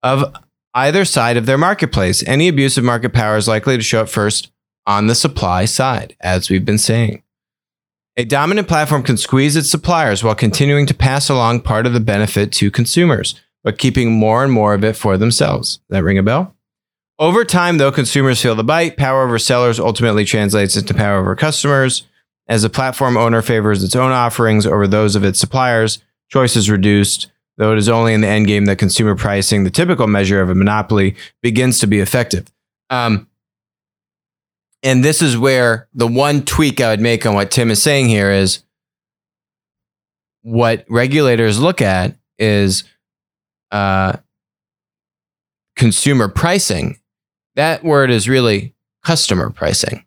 of 0.01 0.33
either 0.73 1.05
side 1.05 1.37
of 1.37 1.45
their 1.45 1.59
marketplace. 1.59 2.23
Any 2.25 2.47
abuse 2.47 2.79
of 2.79 2.83
market 2.83 3.13
power 3.13 3.37
is 3.37 3.47
likely 3.47 3.77
to 3.77 3.83
show 3.83 4.01
up 4.01 4.09
first 4.09 4.51
on 4.87 5.05
the 5.05 5.13
supply 5.13 5.65
side, 5.65 6.15
as 6.19 6.49
we've 6.49 6.65
been 6.65 6.79
saying. 6.79 7.21
A 8.17 8.25
dominant 8.25 8.67
platform 8.67 9.03
can 9.03 9.17
squeeze 9.17 9.55
its 9.55 9.69
suppliers 9.69 10.23
while 10.23 10.33
continuing 10.33 10.87
to 10.87 10.95
pass 10.95 11.29
along 11.29 11.61
part 11.61 11.85
of 11.85 11.93
the 11.93 11.99
benefit 11.99 12.51
to 12.53 12.71
consumers, 12.71 13.39
but 13.63 13.77
keeping 13.77 14.13
more 14.13 14.43
and 14.43 14.51
more 14.51 14.73
of 14.73 14.83
it 14.83 14.95
for 14.95 15.15
themselves. 15.15 15.77
Does 15.77 15.97
that 15.97 16.03
ring 16.03 16.17
a 16.17 16.23
bell? 16.23 16.55
Over 17.19 17.43
time, 17.43 17.77
though, 17.77 17.91
consumers 17.91 18.41
feel 18.41 18.55
the 18.55 18.63
bite. 18.63 18.95
Power 18.95 19.23
over 19.23 19.37
sellers 19.37 19.77
ultimately 19.77 20.23
translates 20.23 20.77
into 20.77 20.93
power 20.93 21.19
over 21.19 21.35
customers. 21.35 22.07
As 22.47 22.63
a 22.63 22.69
platform 22.69 23.17
owner 23.17 23.41
favors 23.41 23.83
its 23.83 23.95
own 23.95 24.11
offerings 24.11 24.65
over 24.65 24.87
those 24.87 25.15
of 25.15 25.25
its 25.25 25.37
suppliers, 25.37 26.01
choice 26.29 26.55
is 26.55 26.69
reduced, 26.69 27.29
though 27.57 27.73
it 27.73 27.77
is 27.77 27.89
only 27.89 28.13
in 28.13 28.21
the 28.21 28.27
end 28.27 28.47
game 28.47 28.65
that 28.65 28.77
consumer 28.77 29.15
pricing, 29.15 29.65
the 29.65 29.69
typical 29.69 30.07
measure 30.07 30.41
of 30.41 30.49
a 30.49 30.55
monopoly, 30.55 31.15
begins 31.43 31.77
to 31.79 31.87
be 31.87 31.99
effective. 31.99 32.47
Um, 32.89 33.27
and 34.81 35.03
this 35.03 35.21
is 35.21 35.37
where 35.37 35.89
the 35.93 36.07
one 36.07 36.43
tweak 36.43 36.79
I 36.79 36.89
would 36.91 37.01
make 37.01 37.25
on 37.25 37.35
what 37.35 37.51
Tim 37.51 37.69
is 37.69 37.81
saying 37.81 38.07
here 38.07 38.31
is 38.31 38.63
what 40.41 40.85
regulators 40.87 41.59
look 41.59 41.81
at 41.81 42.15
is 42.37 42.85
uh, 43.71 44.13
consumer 45.75 46.29
pricing. 46.29 46.98
That 47.59 47.83
word 47.83 48.09
is 48.09 48.29
really 48.29 48.73
customer 49.03 49.49
pricing 49.49 50.05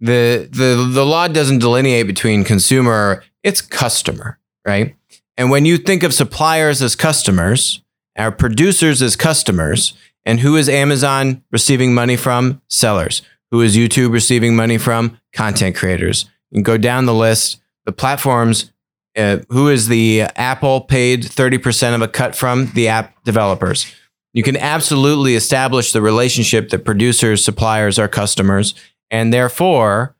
the 0.00 0.48
the 0.50 0.88
the 0.92 1.04
law 1.04 1.26
doesn't 1.28 1.58
delineate 1.58 2.06
between 2.06 2.44
consumer 2.44 3.24
it's 3.42 3.60
customer 3.60 4.38
right 4.66 4.94
and 5.36 5.50
when 5.50 5.64
you 5.64 5.76
think 5.76 6.02
of 6.02 6.14
suppliers 6.14 6.82
as 6.82 6.94
customers 6.94 7.82
our 8.16 8.30
producers 8.30 9.02
as 9.02 9.16
customers 9.16 9.94
and 10.24 10.40
who 10.40 10.56
is 10.56 10.68
amazon 10.68 11.42
receiving 11.50 11.94
money 11.94 12.16
from 12.16 12.60
sellers 12.68 13.22
who 13.50 13.60
is 13.60 13.76
youtube 13.76 14.12
receiving 14.12 14.54
money 14.54 14.78
from 14.78 15.18
content 15.32 15.76
creators 15.76 16.26
You 16.50 16.56
can 16.56 16.62
go 16.62 16.78
down 16.78 17.06
the 17.06 17.14
list. 17.14 17.60
The 17.84 17.92
platforms, 17.92 18.72
uh, 19.16 19.38
who 19.48 19.68
is 19.68 19.88
the 19.88 20.22
Apple 20.36 20.82
paid 20.82 21.22
30% 21.22 21.94
of 21.94 22.02
a 22.02 22.08
cut 22.08 22.36
from? 22.36 22.70
The 22.74 22.88
app 22.88 23.24
developers. 23.24 23.86
You 24.34 24.42
can 24.42 24.56
absolutely 24.56 25.34
establish 25.34 25.92
the 25.92 26.02
relationship 26.02 26.68
that 26.70 26.84
producers, 26.84 27.44
suppliers 27.44 27.98
are 27.98 28.08
customers, 28.08 28.74
and 29.10 29.32
therefore 29.32 30.14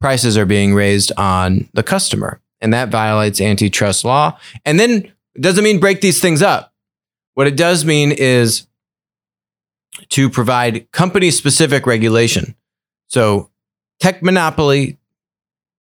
prices 0.00 0.36
are 0.36 0.46
being 0.46 0.74
raised 0.74 1.12
on 1.16 1.68
the 1.74 1.82
customer. 1.82 2.40
And 2.60 2.72
that 2.74 2.88
violates 2.88 3.40
antitrust 3.40 4.04
law. 4.04 4.38
And 4.64 4.80
then 4.80 5.12
it 5.34 5.42
doesn't 5.42 5.62
mean 5.62 5.78
break 5.78 6.00
these 6.00 6.20
things 6.20 6.42
up. 6.42 6.72
What 7.34 7.46
it 7.46 7.56
does 7.56 7.84
mean 7.84 8.10
is 8.10 8.66
to 10.10 10.28
provide 10.28 10.90
company 10.90 11.30
specific 11.30 11.86
regulation. 11.86 12.56
So, 13.06 13.50
tech 14.00 14.22
monopoly, 14.22 14.98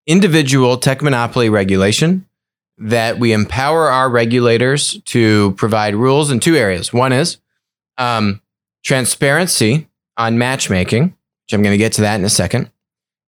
individual 0.05 0.77
tech 0.77 1.01
monopoly 1.01 1.49
regulation 1.49 2.26
that 2.77 3.19
we 3.19 3.33
empower 3.33 3.89
our 3.89 4.09
regulators 4.09 5.01
to 5.05 5.53
provide 5.53 5.95
rules 5.95 6.31
in 6.31 6.39
two 6.39 6.55
areas. 6.55 6.93
One 6.93 7.11
is 7.11 7.37
um, 7.97 8.41
transparency 8.83 9.87
on 10.17 10.37
matchmaking, 10.37 11.03
which 11.05 11.53
I'm 11.53 11.63
going 11.63 11.73
to 11.73 11.77
get 11.77 11.93
to 11.93 12.01
that 12.01 12.19
in 12.19 12.25
a 12.25 12.29
second. 12.29 12.71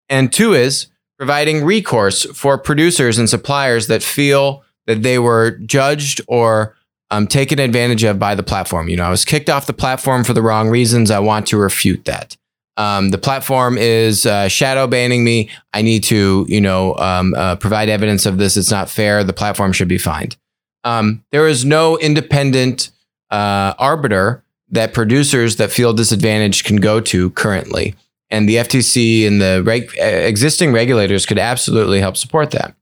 And 0.07 0.31
two 0.31 0.53
is 0.53 0.87
providing 1.17 1.65
recourse 1.65 2.25
for 2.25 2.57
producers 2.57 3.17
and 3.17 3.29
suppliers 3.29 3.87
that 3.87 4.03
feel 4.03 4.63
that 4.87 5.03
they 5.03 5.19
were 5.19 5.51
judged 5.65 6.21
or 6.27 6.75
um, 7.11 7.27
taken 7.27 7.59
advantage 7.59 8.03
of 8.03 8.19
by 8.19 8.35
the 8.35 8.43
platform. 8.43 8.87
You 8.87 8.97
know, 8.97 9.03
I 9.03 9.09
was 9.09 9.25
kicked 9.25 9.49
off 9.49 9.67
the 9.67 9.73
platform 9.73 10.23
for 10.23 10.33
the 10.33 10.41
wrong 10.41 10.69
reasons. 10.69 11.11
I 11.11 11.19
want 11.19 11.47
to 11.47 11.57
refute 11.57 12.05
that. 12.05 12.37
Um, 12.79 13.09
the 13.09 13.17
platform 13.17 13.77
is 13.77 14.25
uh, 14.25 14.47
shadow 14.47 14.87
banning 14.87 15.25
me. 15.25 15.49
I 15.73 15.81
need 15.81 16.01
to, 16.05 16.45
you 16.47 16.61
know, 16.61 16.95
um, 16.95 17.33
uh, 17.33 17.57
provide 17.57 17.89
evidence 17.89 18.25
of 18.25 18.37
this. 18.37 18.55
It's 18.55 18.71
not 18.71 18.89
fair. 18.89 19.21
The 19.25 19.33
platform 19.33 19.73
should 19.73 19.89
be 19.89 19.97
fined. 19.97 20.37
Um, 20.85 21.25
there 21.31 21.45
is 21.45 21.65
no 21.65 21.97
independent 21.97 22.91
uh, 23.31 23.73
arbiter 23.77 24.45
that 24.69 24.93
producers 24.93 25.57
that 25.57 25.71
feel 25.71 25.91
disadvantaged 25.91 26.65
can 26.65 26.77
go 26.77 27.01
to 27.01 27.31
currently, 27.31 27.95
and 28.29 28.47
the 28.47 28.55
FTC 28.55 29.27
and 29.27 29.41
the 29.41 29.61
reg- 29.65 29.91
existing 29.97 30.71
regulators 30.71 31.25
could 31.25 31.39
absolutely 31.39 31.99
help 31.99 32.15
support 32.15 32.51
that. 32.51 32.75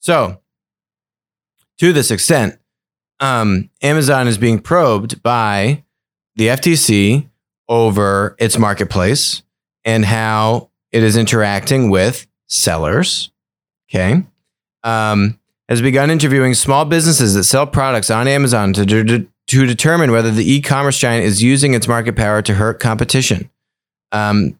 So, 0.00 0.38
to 1.78 1.94
this 1.94 2.10
extent, 2.10 2.58
um, 3.20 3.70
Amazon 3.80 4.28
is 4.28 4.36
being 4.36 4.58
probed 4.58 5.22
by 5.22 5.82
the 6.36 6.48
FTC 6.48 7.29
over 7.70 8.36
its 8.38 8.58
marketplace 8.58 9.42
and 9.84 10.04
how 10.04 10.68
it 10.92 11.02
is 11.02 11.16
interacting 11.16 11.88
with 11.88 12.26
sellers. 12.48 13.30
Okay. 13.88 14.24
Um, 14.82 15.38
has 15.68 15.80
begun 15.80 16.10
interviewing 16.10 16.52
small 16.54 16.84
businesses 16.84 17.34
that 17.34 17.44
sell 17.44 17.66
products 17.66 18.10
on 18.10 18.26
Amazon 18.26 18.72
to, 18.72 18.84
de- 18.84 19.26
to 19.46 19.66
determine 19.66 20.10
whether 20.10 20.30
the 20.30 20.52
e 20.52 20.60
commerce 20.60 20.98
giant 20.98 21.24
is 21.24 21.42
using 21.42 21.74
its 21.74 21.86
market 21.86 22.16
power 22.16 22.42
to 22.42 22.54
hurt 22.54 22.80
competition. 22.80 23.48
Um, 24.10 24.58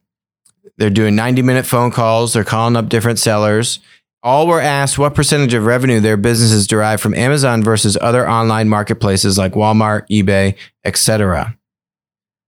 they're 0.76 0.88
doing 0.88 1.17
90 1.17 1.43
minute 1.43 1.67
phone 1.67 1.90
calls, 1.90 2.33
they're 2.33 2.45
calling 2.45 2.76
up 2.76 2.88
different 2.88 3.19
sellers. 3.19 3.81
All 4.23 4.47
were 4.47 4.61
asked 4.61 4.99
what 4.99 5.14
percentage 5.14 5.55
of 5.55 5.64
revenue 5.64 5.99
their 5.99 6.19
businesses 6.19 6.67
derive 6.67 7.00
from 7.00 7.14
Amazon 7.14 7.62
versus 7.62 7.97
other 8.00 8.29
online 8.29 8.69
marketplaces 8.69 9.38
like 9.38 9.52
Walmart, 9.55 10.07
eBay, 10.11 10.57
etc. 10.85 11.57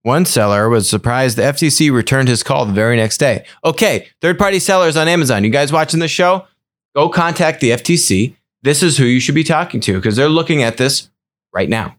One 0.03 0.25
seller 0.25 0.69
was 0.69 0.89
surprised 0.89 1.37
the 1.37 1.43
FTC 1.43 1.93
returned 1.93 2.29
his 2.29 2.43
call 2.43 2.65
the 2.65 2.73
very 2.73 2.97
next 2.97 3.19
day. 3.19 3.45
Okay, 3.65 4.09
third 4.21 4.39
party 4.39 4.59
sellers 4.59 4.97
on 4.97 5.09
Amazon. 5.09 5.45
You 5.45 5.51
guys 5.51 5.73
watching 5.73 6.01
the 6.01 6.09
show? 6.09 6.47
Go 6.95 7.09
contact 7.09 7.61
the 7.61 7.71
FTC. 7.71 8.35
This 8.63 8.83
is 8.83 8.97
who 8.97 9.05
you 9.05 9.21
should 9.21 9.35
be 9.35 9.45
talking 9.45 9.81
to 9.81 9.95
because 9.95 10.17
they're 10.17 10.29
looking 10.29 10.63
at 10.63 10.77
this 10.77 11.11
right 11.53 11.69
now. 11.69 11.97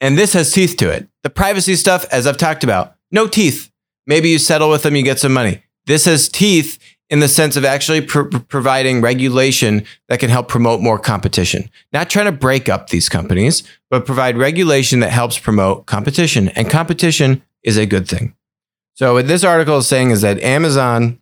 And 0.00 0.18
this 0.18 0.32
has 0.34 0.52
teeth 0.52 0.76
to 0.78 0.90
it. 0.90 1.08
The 1.22 1.30
privacy 1.30 1.74
stuff, 1.76 2.04
as 2.10 2.26
I've 2.26 2.36
talked 2.36 2.64
about, 2.64 2.96
no 3.10 3.26
teeth. 3.26 3.70
Maybe 4.06 4.28
you 4.28 4.38
settle 4.38 4.70
with 4.70 4.82
them, 4.82 4.94
you 4.96 5.02
get 5.02 5.18
some 5.18 5.32
money. 5.32 5.62
This 5.86 6.04
has 6.04 6.28
teeth 6.28 6.78
in 7.08 7.20
the 7.20 7.28
sense 7.28 7.56
of 7.56 7.64
actually 7.64 8.00
pr- 8.00 8.22
providing 8.22 9.00
regulation 9.00 9.84
that 10.08 10.18
can 10.18 10.28
help 10.28 10.48
promote 10.48 10.80
more 10.80 10.98
competition. 10.98 11.70
Not 11.92 12.10
trying 12.10 12.26
to 12.26 12.32
break 12.32 12.68
up 12.68 12.88
these 12.88 13.08
companies, 13.08 13.62
but 13.90 14.06
provide 14.06 14.36
regulation 14.36 15.00
that 15.00 15.10
helps 15.10 15.38
promote 15.38 15.86
competition. 15.86 16.48
And 16.50 16.68
competition 16.68 17.42
is 17.62 17.76
a 17.76 17.86
good 17.86 18.08
thing. 18.08 18.34
So, 18.94 19.14
what 19.14 19.28
this 19.28 19.44
article 19.44 19.78
is 19.78 19.86
saying 19.86 20.10
is 20.10 20.22
that 20.22 20.40
Amazon 20.40 21.20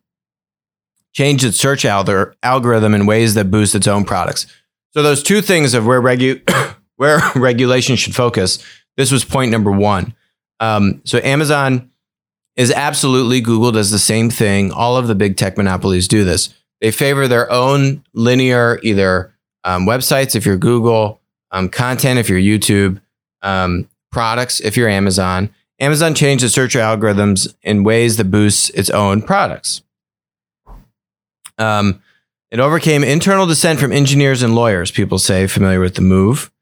changed 1.13 1.45
its 1.45 1.59
search 1.59 1.85
algorithm 1.85 2.95
in 2.95 3.07
ways 3.07 3.35
that 3.35 3.51
boost 3.51 3.75
its 3.75 3.87
own 3.87 4.05
products. 4.05 4.47
So, 4.93 5.03
those 5.03 5.23
two 5.23 5.43
things 5.43 5.75
of 5.75 5.85
where, 5.85 6.01
regu- 6.01 6.49
where 6.97 7.21
regulation 7.35 7.97
should 7.97 8.15
focus, 8.15 8.65
this 8.97 9.11
was 9.11 9.25
point 9.25 9.51
number 9.51 9.73
one. 9.73 10.15
Um, 10.61 11.03
so, 11.05 11.19
Amazon 11.19 11.91
is 12.57 12.71
absolutely 12.71 13.41
Google 13.41 13.73
does 13.73 13.91
the 13.91 13.99
same 13.99 14.31
thing. 14.31 14.71
All 14.73 14.97
of 14.97 15.07
the 15.07 15.15
big 15.15 15.37
tech 15.37 15.57
monopolies 15.57 16.09
do 16.09 16.25
this. 16.25 16.55
They 16.81 16.91
favor 16.91 17.27
their 17.27 17.51
own 17.51 18.05
linear 18.13 18.79
either 18.83 19.33
um, 19.65 19.87
websites 19.87 20.37
if 20.37 20.45
you're 20.47 20.57
Google, 20.57 21.21
um, 21.51 21.69
content 21.69 22.19
if 22.19 22.29
you're 22.29 22.39
YouTube, 22.39 23.01
um, 23.43 23.89
products 24.13 24.61
if 24.61 24.77
you're 24.77 24.89
Amazon. 24.89 25.51
Amazon 25.81 26.15
changed 26.15 26.45
the 26.45 26.49
search 26.49 26.75
algorithms 26.75 27.53
in 27.63 27.83
ways 27.83 28.17
that 28.17 28.31
boosts 28.31 28.71
its 28.71 28.91
own 28.91 29.23
products. 29.23 29.83
Um, 31.59 32.03
it 32.51 32.61
overcame 32.61 33.03
internal 33.03 33.47
dissent 33.47 33.81
from 33.81 33.93
engineers 33.93 34.43
and 34.43 34.55
lawyers, 34.55 34.91
people 34.91 35.19
say, 35.19 35.47
familiar 35.47 35.81
with 35.81 35.97
the 35.97 36.03
move. 36.03 36.53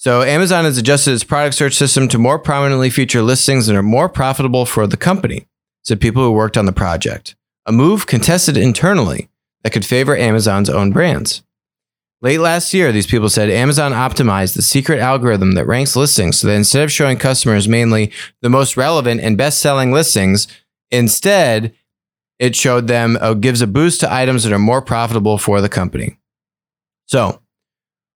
So 0.00 0.22
Amazon 0.22 0.64
has 0.64 0.78
adjusted 0.78 1.12
its 1.12 1.24
product 1.24 1.54
search 1.54 1.74
system 1.74 2.08
to 2.08 2.16
more 2.16 2.38
prominently 2.38 2.88
feature 2.88 3.20
listings 3.20 3.66
that 3.66 3.76
are 3.76 3.82
more 3.82 4.08
profitable 4.08 4.64
for 4.64 4.86
the 4.86 4.96
company, 4.96 5.46
said 5.82 6.00
people 6.00 6.24
who 6.24 6.32
worked 6.32 6.56
on 6.56 6.64
the 6.64 6.72
project. 6.72 7.36
A 7.66 7.72
move 7.72 8.06
contested 8.06 8.56
internally 8.56 9.28
that 9.62 9.74
could 9.74 9.84
favor 9.84 10.16
Amazon's 10.16 10.70
own 10.70 10.90
brands. 10.90 11.42
Late 12.22 12.40
last 12.40 12.72
year, 12.72 12.92
these 12.92 13.06
people 13.06 13.28
said 13.28 13.50
Amazon 13.50 13.92
optimized 13.92 14.54
the 14.54 14.62
secret 14.62 15.00
algorithm 15.00 15.52
that 15.52 15.66
ranks 15.66 15.94
listings 15.94 16.38
so 16.38 16.46
that 16.46 16.54
instead 16.54 16.82
of 16.82 16.90
showing 16.90 17.18
customers 17.18 17.68
mainly 17.68 18.10
the 18.40 18.48
most 18.48 18.78
relevant 18.78 19.20
and 19.20 19.36
best 19.36 19.58
selling 19.58 19.92
listings, 19.92 20.48
instead, 20.90 21.74
it 22.38 22.56
showed 22.56 22.86
them, 22.86 23.18
uh, 23.20 23.34
gives 23.34 23.60
a 23.60 23.66
boost 23.66 24.00
to 24.00 24.10
items 24.10 24.44
that 24.44 24.52
are 24.54 24.58
more 24.58 24.80
profitable 24.80 25.36
for 25.36 25.60
the 25.60 25.68
company. 25.68 26.16
So, 27.04 27.42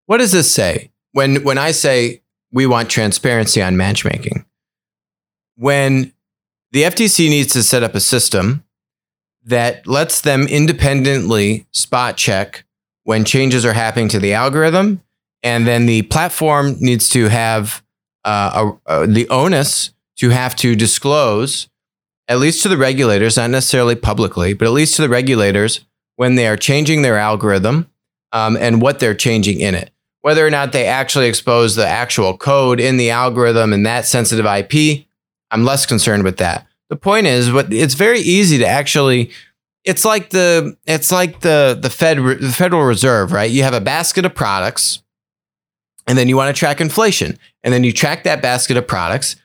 what 0.07 0.17
does 0.17 0.33
this 0.33 0.51
say? 0.51 0.91
When 1.15 1.43
when 1.45 1.59
I 1.59 1.71
say 1.71 2.21
we 2.53 2.67
want 2.67 2.91
transparency 2.91 3.63
on 3.63 3.77
matchmaking, 3.77 4.45
when 5.57 6.13
the 6.73 6.83
FTC 6.83 7.31
needs 7.31 7.53
to 7.55 7.63
set 7.63 7.83
up 7.83 7.95
a 7.95 8.01
system 8.01 8.65
that 9.45 9.87
lets 9.87 10.21
them 10.21 10.47
independently 10.49 11.67
spot 11.71 12.17
check 12.17 12.65
when 13.05 13.25
changes 13.25 13.65
are 13.65 13.73
happening 13.73 14.09
to 14.09 14.19
the 14.19 14.35
algorithm, 14.35 15.03
and 15.43 15.67
then 15.67 15.87
the 15.87 16.03
platform 16.03 16.77
needs 16.81 17.09
to 17.11 17.29
have 17.29 17.83
uh, 18.25 18.73
a, 18.87 19.03
a, 19.03 19.07
the 19.07 19.29
onus 19.29 19.91
to 20.17 20.31
have 20.31 20.57
to 20.57 20.75
disclose, 20.75 21.69
at 22.27 22.39
least 22.39 22.63
to 22.63 22.69
the 22.69 22.77
regulators, 22.77 23.37
not 23.37 23.51
necessarily 23.51 23.95
publicly, 23.95 24.55
but 24.55 24.67
at 24.67 24.73
least 24.73 24.97
to 24.97 25.03
the 25.03 25.09
regulators 25.09 25.85
when 26.17 26.35
they 26.35 26.49
are 26.49 26.57
changing 26.57 27.03
their 27.03 27.19
algorithm 27.19 27.89
um, 28.33 28.57
and 28.57 28.81
what 28.81 28.99
they're 28.99 29.15
changing 29.15 29.61
in 29.61 29.75
it. 29.75 29.94
Whether 30.25 30.47
or 30.47 30.49
not 30.49 30.73
they 30.73 30.87
actually 30.87 31.27
expose 31.27 31.75
the 31.75 31.87
actual 31.87 32.39
code 32.39 32.81
in 32.81 32.97
the 32.97 33.11
algorithm 33.11 33.75
and 33.75 33.85
that 33.85 34.07
sensitive 34.07 34.47
IP, 34.47 35.05
I'm 35.51 35.67
less 35.67 35.85
concerned 35.85 36.23
with 36.25 36.39
that. 36.39 36.67
The 36.89 36.97
point 36.97 37.27
is, 37.27 37.53
what 37.53 37.71
it's 37.71 37.93
very 37.93 38.21
easy 38.21 38.57
to 38.57 38.67
actually. 38.67 39.31
It's 39.85 40.03
like 40.03 40.31
the 40.31 40.79
it's 40.87 41.13
like 41.13 41.41
the 41.41 41.79
the 41.79 41.91
Fed 41.91 42.17
the 42.41 42.55
Federal 42.57 42.85
Reserve, 42.85 43.33
right? 43.33 43.51
You 43.51 43.65
have 43.65 43.75
a 43.75 43.83
basket 43.83 44.25
of 44.25 44.35
products, 44.35 45.03
and 46.07 46.17
then 46.17 46.31
you 46.31 46.39
want 46.39 46.57
to 46.57 46.59
track 46.59 46.81
inflation, 46.81 47.39
and 47.63 47.75
then 47.75 47.85
you 47.85 47.93
track 47.93 48.25
that 48.25 48.41
basket 48.41 48.79
of 48.79 48.87
products 48.87 49.37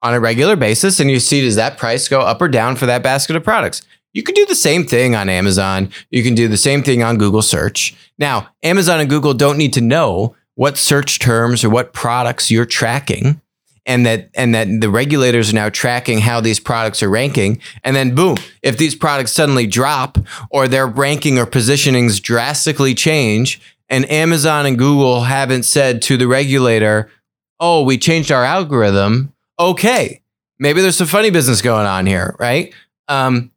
on 0.00 0.14
a 0.14 0.20
regular 0.20 0.56
basis, 0.56 0.98
and 0.98 1.10
you 1.10 1.20
see 1.20 1.42
does 1.42 1.56
that 1.56 1.76
price 1.76 2.08
go 2.08 2.22
up 2.22 2.40
or 2.40 2.48
down 2.48 2.74
for 2.74 2.86
that 2.86 3.02
basket 3.02 3.36
of 3.36 3.44
products. 3.44 3.82
You 4.12 4.22
can 4.22 4.34
do 4.34 4.46
the 4.46 4.54
same 4.54 4.84
thing 4.84 5.14
on 5.14 5.28
Amazon. 5.28 5.90
You 6.10 6.22
can 6.22 6.34
do 6.34 6.48
the 6.48 6.56
same 6.56 6.82
thing 6.82 7.02
on 7.02 7.18
Google 7.18 7.42
search. 7.42 7.94
Now, 8.18 8.48
Amazon 8.62 9.00
and 9.00 9.08
Google 9.08 9.34
don't 9.34 9.58
need 9.58 9.72
to 9.74 9.80
know 9.80 10.34
what 10.54 10.76
search 10.76 11.18
terms 11.18 11.64
or 11.64 11.70
what 11.70 11.92
products 11.92 12.50
you're 12.50 12.66
tracking 12.66 13.40
and 13.86 14.04
that 14.04 14.30
and 14.34 14.54
that 14.54 14.68
the 14.80 14.90
regulators 14.90 15.50
are 15.50 15.54
now 15.54 15.68
tracking 15.68 16.18
how 16.18 16.40
these 16.40 16.60
products 16.60 17.02
are 17.02 17.08
ranking 17.08 17.60
and 17.82 17.96
then 17.96 18.14
boom 18.14 18.36
if 18.62 18.76
these 18.76 18.94
products 18.94 19.32
suddenly 19.32 19.66
drop 19.66 20.18
or 20.50 20.68
their 20.68 20.86
ranking 20.86 21.38
or 21.38 21.46
positionings 21.46 22.20
drastically 22.20 22.94
change 22.94 23.60
and 23.88 24.08
Amazon 24.10 24.66
and 24.66 24.78
Google 24.78 25.22
haven't 25.22 25.62
said 25.62 26.02
to 26.02 26.16
the 26.16 26.28
regulator 26.28 27.10
oh 27.58 27.82
we 27.82 27.96
changed 27.96 28.30
our 28.30 28.44
algorithm 28.44 29.32
okay 29.58 30.20
maybe 30.58 30.82
there's 30.82 30.96
some 30.96 31.06
funny 31.06 31.30
business 31.30 31.62
going 31.62 31.86
on 31.86 32.04
here 32.04 32.36
right 32.38 32.74
um, 33.08 33.50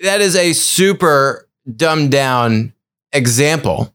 that 0.00 0.20
is 0.20 0.36
a 0.36 0.52
super 0.52 1.48
dumbed 1.76 2.10
down 2.10 2.72
example 3.12 3.92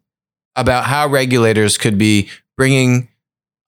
about 0.56 0.86
how 0.86 1.08
regulators 1.08 1.78
could 1.78 1.98
be 1.98 2.30
bringing 2.58 3.08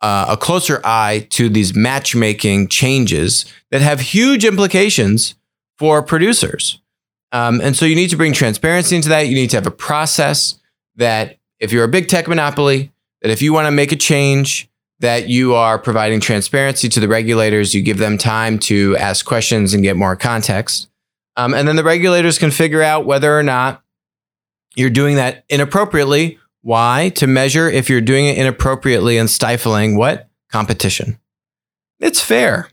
uh, 0.02 0.28
a 0.30 0.38
closer 0.38 0.82
eye 0.84 1.26
to 1.32 1.50
these 1.50 1.74
matchmaking 1.76 2.68
changes 2.68 3.46
that 3.72 3.82
have 3.82 4.00
huge 4.00 4.46
implications 4.46 5.36
for 5.78 6.04
producers. 6.04 6.82
Um, 7.32 7.60
and 7.62 7.76
so 7.76 7.86
you 7.86 7.96
need 7.96 8.10
to 8.12 8.18
bring 8.18 8.34
transparency 8.34 8.96
into 8.96 9.10
that. 9.10 9.28
You 9.28 9.36
need 9.36 9.50
to 9.50 9.58
have 9.58 9.68
a 9.68 9.72
process 9.72 10.60
that 10.96 11.38
if 11.60 11.72
you're 11.72 11.84
a 11.84 11.90
big 11.90 12.08
tech 12.08 12.28
monopoly, 12.28 12.92
that 13.22 13.32
if 13.32 13.42
you 13.42 13.52
want 13.52 13.66
to 13.68 13.72
make 13.72 13.92
a 13.92 13.96
change, 13.96 14.70
that 15.00 15.28
you 15.28 15.54
are 15.54 15.78
providing 15.78 16.20
transparency 16.20 16.88
to 16.90 17.00
the 17.00 17.08
regulators, 17.08 17.74
you 17.74 17.82
give 17.82 17.98
them 17.98 18.18
time 18.18 18.60
to 18.60 18.96
ask 18.98 19.26
questions 19.26 19.74
and 19.74 19.84
get 19.84 19.98
more 19.98 20.16
context. 20.16 20.88
Um, 21.38 21.54
and 21.54 21.68
then 21.68 21.76
the 21.76 21.84
regulators 21.84 22.38
can 22.38 22.52
figure 22.52 22.82
out 22.82 23.06
whether 23.06 23.38
or 23.38 23.44
not 23.44 23.84
you're 24.76 24.90
doing 24.90 25.16
that 25.16 25.46
inappropriately. 25.50 26.40
Why? 26.62 27.10
To 27.16 27.28
measure 27.28 27.70
if 27.70 27.90
you're 27.90 28.02
doing 28.02 28.26
it 28.26 28.38
inappropriately 28.38 29.18
and 29.18 29.30
stifling 29.30 29.98
what? 29.98 30.30
Competition. 30.50 31.20
It's 32.00 32.22
fair. 32.22 32.70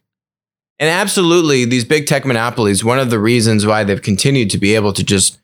And 0.79 0.91
absolutely, 0.91 1.65
these 1.65 1.85
big 1.85 2.07
tech 2.07 2.25
monopolies, 2.25 2.85
one 2.85 2.99
of 2.99 3.11
the 3.11 3.21
reasons 3.21 3.67
why 3.67 3.85
they've 3.85 4.03
continued 4.03 4.51
to 4.51 4.59
be 4.59 4.75
able 4.75 4.93
to 4.95 5.05
just 5.05 5.39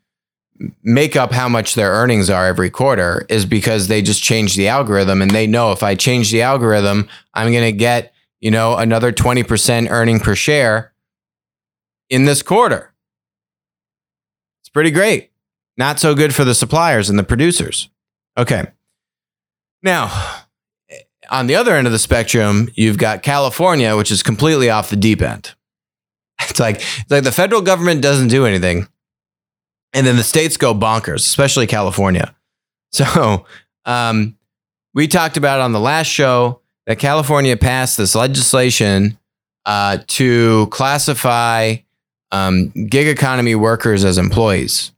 make 0.83 1.15
up 1.15 1.33
how 1.33 1.49
much 1.49 1.75
their 1.75 1.93
earnings 1.93 2.29
are 2.29 2.47
every 2.47 2.71
quarter 2.71 3.25
is 3.29 3.47
because 3.47 3.87
they 3.87 4.03
just 4.03 4.23
change 4.23 4.57
the 4.57 4.67
algorithm 4.67 5.23
and 5.23 5.31
they 5.31 5.47
know 5.47 5.71
if 5.71 5.83
I 5.83 5.95
change 5.95 6.33
the 6.33 6.43
algorithm, 6.43 7.09
I'm 7.35 7.53
going 7.53 7.65
to 7.65 7.77
get, 7.77 8.13
you 8.41 8.51
know, 8.51 8.77
another 8.77 9.13
20% 9.13 9.91
earning 9.91 10.19
per 10.19 10.35
share 10.35 10.93
in 12.11 12.25
this 12.25 12.43
quarter. 12.43 12.93
It's 14.69 14.73
pretty 14.75 14.91
great. 14.91 15.31
Not 15.79 15.99
so 15.99 16.15
good 16.15 16.35
for 16.35 16.45
the 16.45 16.55
suppliers 16.55 17.09
and 17.09 17.19
the 17.19 17.25
producers. 17.25 17.89
Okay. 18.37 18.67
Now, 19.83 20.45
on 21.31 21.47
the 21.47 21.55
other 21.55 21.75
end 21.75 21.87
of 21.87 21.93
the 21.95 21.99
spectrum, 21.99 22.69
you've 22.75 22.99
got 22.99 23.23
California, 23.23 23.97
which 23.97 24.11
is 24.11 24.23
completely 24.23 24.69
off 24.69 24.91
the 24.91 24.97
deep 24.97 25.23
end. 25.23 25.55
It's 26.51 26.61
like 26.61 26.77
it's 26.77 27.11
like 27.11 27.25
the 27.25 27.33
federal 27.33 27.63
government 27.63 28.03
doesn't 28.03 28.29
do 28.29 28.45
anything, 28.45 28.87
and 29.95 30.07
then 30.07 30.17
the 30.17 30.23
states 30.23 30.59
go 30.59 30.75
bonkers, 30.75 31.21
especially 31.21 31.67
California. 31.67 32.35
So, 32.91 33.45
um, 33.85 34.37
we 34.95 35.09
talked 35.09 35.37
about 35.37 35.61
on 35.61 35.73
the 35.73 35.81
last 35.81 36.07
show 36.07 36.61
that 36.87 36.99
California 36.99 37.57
passed 37.57 37.99
this 37.99 38.15
legislation 38.15 39.19
uh, 39.67 39.99
to 40.07 40.69
classify 40.71 41.77
um, 42.31 42.69
gig 42.71 43.09
economy 43.09 43.55
workers 43.55 44.05
as 44.05 44.19
employees. 44.19 44.93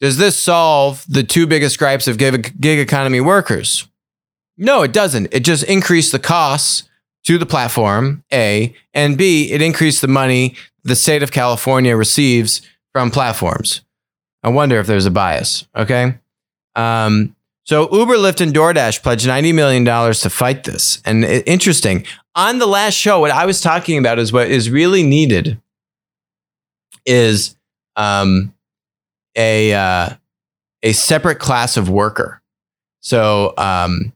Does 0.00 0.16
this 0.16 0.36
solve 0.36 1.04
the 1.08 1.22
two 1.22 1.46
biggest 1.46 1.78
gripes 1.78 2.08
of 2.08 2.18
gig, 2.18 2.58
gig 2.60 2.78
economy 2.78 3.20
workers? 3.20 3.86
No, 4.56 4.82
it 4.82 4.92
doesn't. 4.92 5.28
It 5.32 5.40
just 5.40 5.64
increased 5.64 6.12
the 6.12 6.18
costs 6.18 6.88
to 7.24 7.38
the 7.38 7.46
platform, 7.46 8.24
A, 8.32 8.74
and 8.94 9.16
B, 9.18 9.52
it 9.52 9.60
increased 9.60 10.00
the 10.00 10.08
money 10.08 10.54
the 10.82 10.96
state 10.96 11.22
of 11.22 11.30
California 11.30 11.96
receives 11.96 12.62
from 12.92 13.10
platforms. 13.10 13.82
I 14.42 14.48
wonder 14.48 14.78
if 14.78 14.86
there's 14.86 15.06
a 15.06 15.10
bias. 15.10 15.66
Okay. 15.76 16.14
Um, 16.74 17.36
so 17.64 17.82
Uber, 17.94 18.14
Lyft, 18.14 18.40
and 18.40 18.54
DoorDash 18.54 19.02
pledged 19.02 19.26
$90 19.26 19.54
million 19.54 19.84
to 19.84 20.30
fight 20.30 20.64
this. 20.64 21.02
And 21.04 21.24
it, 21.24 21.46
interesting. 21.46 22.06
On 22.34 22.58
the 22.58 22.66
last 22.66 22.94
show, 22.94 23.20
what 23.20 23.30
I 23.30 23.44
was 23.44 23.60
talking 23.60 23.98
about 23.98 24.18
is 24.18 24.32
what 24.32 24.48
is 24.48 24.70
really 24.70 25.02
needed 25.02 25.60
is 27.06 27.56
um, 27.96 28.54
a, 29.36 29.72
uh, 29.72 30.10
a 30.82 30.92
separate 30.92 31.38
class 31.38 31.76
of 31.76 31.88
worker. 31.88 32.42
So 33.00 33.54
um, 33.56 34.12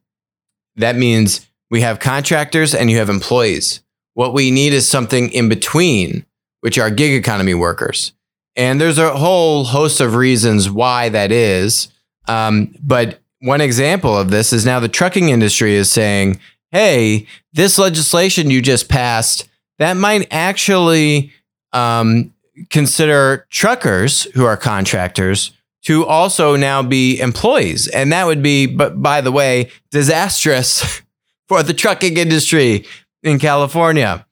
that 0.77 0.97
means 0.97 1.49
we 1.71 1.81
have 1.81 1.99
contractors 2.01 2.75
and 2.75 2.91
you 2.91 2.99
have 2.99 3.09
employees. 3.09 3.83
What 4.15 4.33
we 4.33 4.51
need 4.51 4.73
is 4.73 4.89
something 4.89 5.31
in 5.33 5.49
between, 5.49 6.25
which 6.61 6.79
are 6.79 6.91
gig 6.91 7.13
economy 7.13 7.55
workers. 7.55 8.13
And 8.57 8.81
there's 8.81 8.99
a 8.99 9.17
whole 9.17 9.65
host 9.65 10.01
of 10.01 10.15
reasons 10.15 10.71
why 10.71 11.09
that 11.09 11.33
is. 11.33 11.89
Um, 12.29 12.75
but 12.83 13.21
one 13.41 13.61
example 13.61 14.17
of 14.17 14.31
this 14.31 14.53
is 14.53 14.65
now 14.65 14.81
the 14.81 14.89
trucking 14.89 15.29
industry 15.29 15.75
is 15.75 15.91
saying, 15.91 16.39
hey, 16.71 17.27
this 17.53 17.79
legislation 17.79 18.51
you 18.51 18.63
just 18.63 18.89
passed, 18.89 19.49
that 19.79 19.95
might 19.95 20.29
actually 20.31 21.33
um, 21.73 22.34
consider 22.71 23.47
truckers 23.51 24.25
who 24.35 24.45
are 24.45 24.57
contractors 24.57 25.53
to 25.83 26.07
also 26.07 26.57
now 26.57 26.83
be 26.83 27.21
employees. 27.21 27.89
And 27.89 28.13
that 28.13 28.27
would 28.27 28.43
be, 28.43 28.67
but 28.67 29.03
by 29.03 29.21
the 29.21 29.33
way, 29.33 29.71
disastrous 29.91 31.03
for 31.49 31.63
the 31.63 31.75
trucking 31.75 32.17
industry 32.17 32.87
in 33.23 33.39
California. 33.39 34.27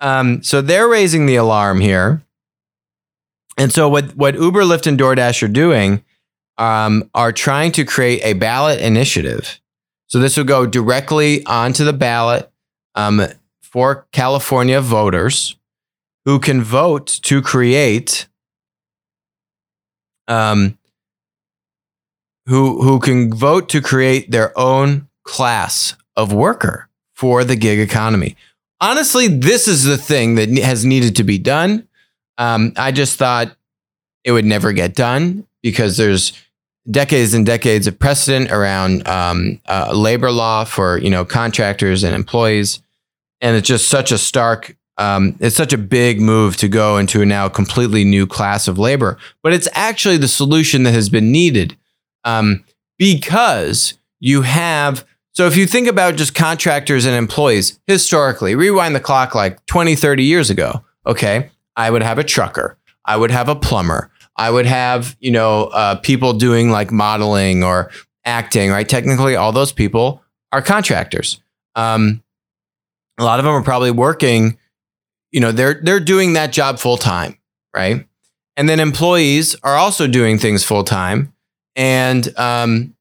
Um, 0.00 0.42
so 0.42 0.60
they're 0.60 0.88
raising 0.88 1.26
the 1.26 1.36
alarm 1.36 1.80
here. 1.80 2.22
And 3.56 3.72
so 3.72 3.88
what, 3.88 4.16
what 4.16 4.34
Uber, 4.34 4.62
Lyft, 4.62 4.86
and 4.86 4.98
DoorDash 4.98 5.42
are 5.42 5.48
doing 5.48 6.04
um, 6.58 7.08
are 7.14 7.32
trying 7.32 7.72
to 7.72 7.84
create 7.84 8.20
a 8.22 8.34
ballot 8.34 8.80
initiative. 8.80 9.60
So 10.08 10.18
this 10.18 10.36
will 10.36 10.44
go 10.44 10.66
directly 10.66 11.44
onto 11.44 11.84
the 11.84 11.92
ballot 11.92 12.50
um, 12.94 13.22
for 13.60 14.06
California 14.12 14.80
voters 14.80 15.55
who 16.26 16.38
can 16.38 16.62
vote 16.62 17.06
to 17.22 17.40
create 17.40 18.28
um, 20.28 20.76
who 22.46 22.82
who 22.82 22.98
can 22.98 23.32
vote 23.32 23.68
to 23.70 23.80
create 23.80 24.30
their 24.30 24.56
own 24.58 25.08
class 25.24 25.96
of 26.16 26.32
worker 26.32 26.88
for 27.14 27.44
the 27.44 27.56
gig 27.56 27.78
economy. 27.78 28.36
Honestly, 28.80 29.28
this 29.28 29.66
is 29.66 29.84
the 29.84 29.96
thing 29.96 30.34
that 30.34 30.50
has 30.58 30.84
needed 30.84 31.16
to 31.16 31.24
be 31.24 31.38
done. 31.38 31.88
Um, 32.36 32.72
I 32.76 32.92
just 32.92 33.18
thought 33.18 33.56
it 34.24 34.32
would 34.32 34.44
never 34.44 34.72
get 34.72 34.94
done 34.94 35.46
because 35.62 35.96
there's 35.96 36.32
decades 36.90 37.34
and 37.34 37.46
decades 37.46 37.86
of 37.86 37.98
precedent 37.98 38.52
around 38.52 39.06
um, 39.08 39.60
uh, 39.66 39.92
labor 39.94 40.30
law 40.30 40.64
for 40.64 40.98
you 40.98 41.10
know 41.10 41.24
contractors 41.24 42.02
and 42.04 42.14
employees, 42.14 42.82
and 43.40 43.56
it's 43.56 43.68
just 43.68 43.88
such 43.88 44.12
a 44.12 44.18
stark. 44.18 44.76
Um, 44.98 45.36
it's 45.40 45.56
such 45.56 45.72
a 45.72 45.78
big 45.78 46.20
move 46.20 46.56
to 46.58 46.68
go 46.68 46.96
into 46.96 47.20
a 47.20 47.26
now 47.26 47.48
completely 47.48 48.04
new 48.04 48.26
class 48.26 48.66
of 48.66 48.78
labor, 48.78 49.18
but 49.42 49.52
it's 49.52 49.68
actually 49.72 50.16
the 50.16 50.28
solution 50.28 50.84
that 50.84 50.94
has 50.94 51.08
been 51.08 51.30
needed 51.30 51.76
um, 52.24 52.64
because 52.98 53.94
you 54.20 54.42
have. 54.42 55.06
So 55.32 55.46
if 55.46 55.56
you 55.56 55.66
think 55.66 55.86
about 55.86 56.16
just 56.16 56.34
contractors 56.34 57.04
and 57.04 57.14
employees 57.14 57.78
historically, 57.86 58.54
rewind 58.54 58.94
the 58.94 59.00
clock 59.00 59.34
like 59.34 59.64
20, 59.66 59.94
30 59.94 60.24
years 60.24 60.48
ago, 60.48 60.82
okay, 61.06 61.50
I 61.76 61.90
would 61.90 62.02
have 62.02 62.18
a 62.18 62.24
trucker, 62.24 62.78
I 63.04 63.18
would 63.18 63.30
have 63.30 63.50
a 63.50 63.54
plumber, 63.54 64.10
I 64.36 64.50
would 64.50 64.66
have, 64.66 65.14
you 65.20 65.30
know, 65.30 65.64
uh, 65.64 65.96
people 65.96 66.32
doing 66.32 66.70
like 66.70 66.90
modeling 66.90 67.62
or 67.62 67.90
acting, 68.24 68.70
right? 68.70 68.88
Technically, 68.88 69.36
all 69.36 69.52
those 69.52 69.72
people 69.72 70.22
are 70.52 70.62
contractors. 70.62 71.40
Um, 71.74 72.22
a 73.18 73.24
lot 73.24 73.38
of 73.38 73.44
them 73.44 73.54
are 73.54 73.62
probably 73.62 73.90
working, 73.90 74.58
you 75.36 75.40
know, 75.42 75.52
they're 75.52 75.80
they're 75.82 76.00
doing 76.00 76.32
that 76.32 76.50
job 76.50 76.78
full 76.78 76.96
time, 76.96 77.36
right? 77.74 78.06
And 78.56 78.70
then 78.70 78.80
employees 78.80 79.54
are 79.62 79.76
also 79.76 80.06
doing 80.06 80.38
things 80.38 80.64
full 80.64 80.82
time 80.82 81.34
and 81.76 82.36
um, 82.38 82.96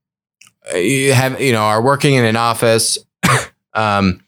you 0.75 1.13
have 1.13 1.39
you 1.39 1.53
know 1.53 1.61
are 1.61 1.81
working 1.81 2.13
in 2.15 2.25
an 2.25 2.35
office, 2.35 2.99
um, 3.73 4.21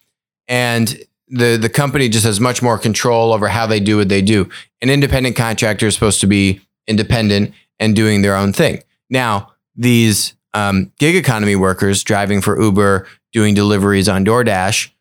and 0.48 0.98
the 1.28 1.58
the 1.58 1.68
company 1.68 2.08
just 2.08 2.26
has 2.26 2.40
much 2.40 2.62
more 2.62 2.78
control 2.78 3.34
over 3.34 3.50
how 3.50 3.68
they 3.68 3.82
do 3.82 3.98
what 3.98 4.08
they 4.08 4.22
do. 4.22 4.50
An 4.82 4.90
independent 4.90 5.36
contractor 5.36 5.88
is 5.88 5.94
supposed 5.94 6.22
to 6.22 6.28
be 6.28 6.62
independent 6.88 7.54
and 7.78 7.94
doing 7.94 8.22
their 8.22 8.38
own 8.38 8.54
thing. 8.54 8.82
Now 9.10 9.52
these 9.76 10.34
um, 10.54 10.94
gig 10.98 11.18
economy 11.18 11.58
workers 11.58 12.04
driving 12.04 12.40
for 12.40 12.60
Uber, 12.60 13.06
doing 13.34 13.54
deliveries 13.54 14.08
on 14.08 14.24
DoorDash, 14.24 14.92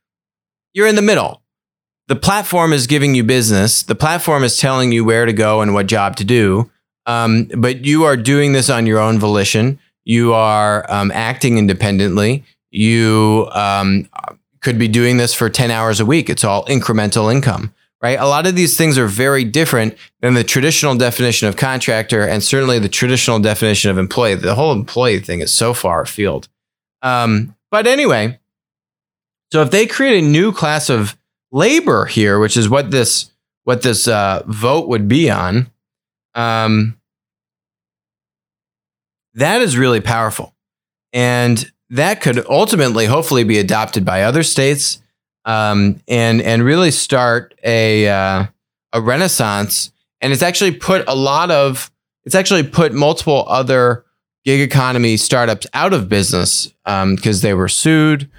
you're 0.75 0.88
in 0.88 0.97
the 0.97 1.03
middle. 1.03 1.40
The 2.09 2.16
platform 2.16 2.73
is 2.73 2.87
giving 2.87 3.14
you 3.14 3.25
business. 3.25 3.83
The 3.83 3.95
platform 3.95 4.45
is 4.45 4.57
telling 4.59 4.92
you 4.92 5.05
where 5.05 5.27
to 5.27 5.33
go 5.33 5.61
and 5.61 5.75
what 5.75 5.87
job 5.87 6.16
to 6.16 6.25
do. 6.25 6.71
Um, 7.07 7.51
but 7.57 7.85
you 7.85 8.05
are 8.05 8.16
doing 8.16 8.53
this 8.53 8.71
on 8.71 8.87
your 8.87 8.99
own 8.99 9.19
volition. 9.19 9.79
You 10.05 10.33
are 10.33 10.90
um, 10.90 11.11
acting 11.11 11.59
independently. 11.59 12.45
You 12.71 13.49
um, 13.53 14.09
could 14.61 14.79
be 14.79 14.88
doing 14.88 15.16
this 15.16 15.35
for 15.35 15.51
10 15.51 15.71
hours 15.71 15.99
a 15.99 16.07
week. 16.07 16.31
It's 16.31 16.45
all 16.45 16.64
incremental 16.66 17.33
income, 17.33 17.75
right? 18.01 18.19
A 18.19 18.27
lot 18.27 18.47
of 18.47 18.55
these 18.55 18.77
things 18.77 18.99
are 18.99 19.07
very 19.07 19.45
different 19.45 19.97
than 20.21 20.35
the 20.35 20.45
traditional 20.45 20.95
definition 20.95 21.49
of 21.49 21.57
contractor 21.57 22.23
and 22.23 22.42
certainly 22.42 22.79
the 22.79 22.88
traditional 22.88 23.40
definition 23.40 23.90
of 23.90 23.99
employee. 23.99 24.35
The 24.35 24.55
whole 24.55 24.73
employee 24.73 25.21
thing 25.21 25.40
is 25.40 25.53
so 25.53 25.75
far 25.75 26.03
afield. 26.03 26.49
Um, 27.03 27.57
but 27.71 27.87
anyway, 27.88 28.38
so 29.53 29.62
if 29.62 29.71
they 29.71 29.87
create 29.87 30.23
a 30.23 30.27
new 30.27 30.53
class 30.53 30.88
of 30.88 31.16
labor 31.57 32.05
here, 32.05 32.38
which 32.38 32.57
is 32.57 32.69
what 32.69 32.90
this 32.90 33.31
what 33.64 33.83
this 33.83 34.07
uh, 34.07 34.42
vote 34.47 34.88
would 34.88 35.09
be 35.09 35.29
on, 35.29 35.71
um, 36.37 36.97
That 39.37 39.61
is 39.61 39.77
really 39.77 40.01
powerful. 40.01 40.55
And 41.12 41.71
that 41.90 42.21
could 42.21 42.45
ultimately, 42.47 43.07
hopefully, 43.07 43.45
be 43.45 43.59
adopted 43.59 44.05
by 44.05 44.23
other 44.23 44.42
states 44.42 45.01
um, 45.45 46.01
and, 46.09 46.42
and 46.42 46.64
really 46.64 46.90
start 46.90 47.55
a, 47.62 48.09
uh, 48.09 48.47
a 48.92 49.01
renaissance. 49.01 49.92
And 50.21 50.33
it's 50.33 50.42
actually 50.42 50.73
put 50.73 51.07
a 51.07 51.14
lot 51.14 51.51
of, 51.51 51.90
it's 52.25 52.35
actually 52.35 52.64
put 52.64 52.92
multiple 52.92 53.45
other 53.47 54.05
gig 54.45 54.61
economy 54.61 55.16
startups 55.16 55.66
out 55.75 55.92
of 55.92 56.09
business 56.09 56.69
because 56.85 57.45
um, 57.45 57.49
they 57.49 57.55
were 57.55 57.69
sued. 57.69 58.31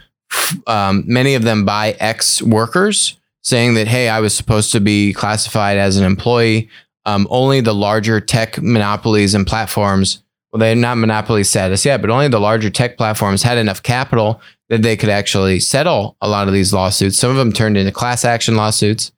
Um, 0.65 1.03
many 1.07 1.35
of 1.35 1.43
them 1.43 1.65
by 1.65 1.95
ex 1.99 2.41
workers 2.41 3.19
saying 3.41 3.75
that, 3.75 3.87
hey, 3.87 4.09
I 4.09 4.19
was 4.19 4.35
supposed 4.35 4.71
to 4.73 4.79
be 4.79 5.13
classified 5.13 5.77
as 5.77 5.97
an 5.97 6.05
employee. 6.05 6.69
Um, 7.05 7.27
only 7.29 7.61
the 7.61 7.73
larger 7.73 8.19
tech 8.19 8.61
monopolies 8.61 9.33
and 9.33 9.47
platforms, 9.47 10.23
well, 10.51 10.59
they're 10.59 10.75
not 10.75 10.97
monopoly 10.97 11.43
status 11.43 11.85
yet, 11.85 12.01
but 12.01 12.09
only 12.09 12.27
the 12.27 12.39
larger 12.39 12.69
tech 12.69 12.97
platforms 12.97 13.43
had 13.43 13.57
enough 13.57 13.81
capital 13.81 14.41
that 14.69 14.81
they 14.81 14.97
could 14.97 15.09
actually 15.09 15.59
settle 15.61 16.17
a 16.21 16.27
lot 16.27 16.47
of 16.47 16.53
these 16.53 16.73
lawsuits. 16.73 17.17
Some 17.17 17.31
of 17.31 17.37
them 17.37 17.53
turned 17.53 17.77
into 17.77 17.91
class 17.91 18.25
action 18.25 18.57
lawsuits. 18.57 19.13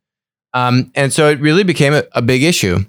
Um, 0.53 0.91
and 0.95 1.11
so 1.11 1.29
it 1.29 1.39
really 1.39 1.63
became 1.63 1.93
a, 1.93 2.03
a 2.11 2.21
big 2.21 2.43
issue. 2.43 2.85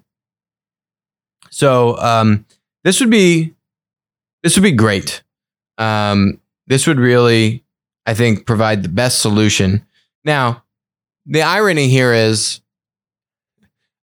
So 1.50 1.96
um, 1.98 2.44
this 2.84 3.00
would 3.00 3.10
be 3.10 3.54
this 4.42 4.56
would 4.56 4.62
be 4.62 4.72
great. 4.72 5.22
Um, 5.78 6.40
this 6.66 6.86
would 6.86 6.98
really, 6.98 7.64
I 8.06 8.14
think, 8.14 8.46
provide 8.46 8.82
the 8.82 8.88
best 8.88 9.20
solution. 9.20 9.86
Now, 10.24 10.64
the 11.26 11.42
irony 11.42 11.88
here 11.88 12.12
is 12.12 12.60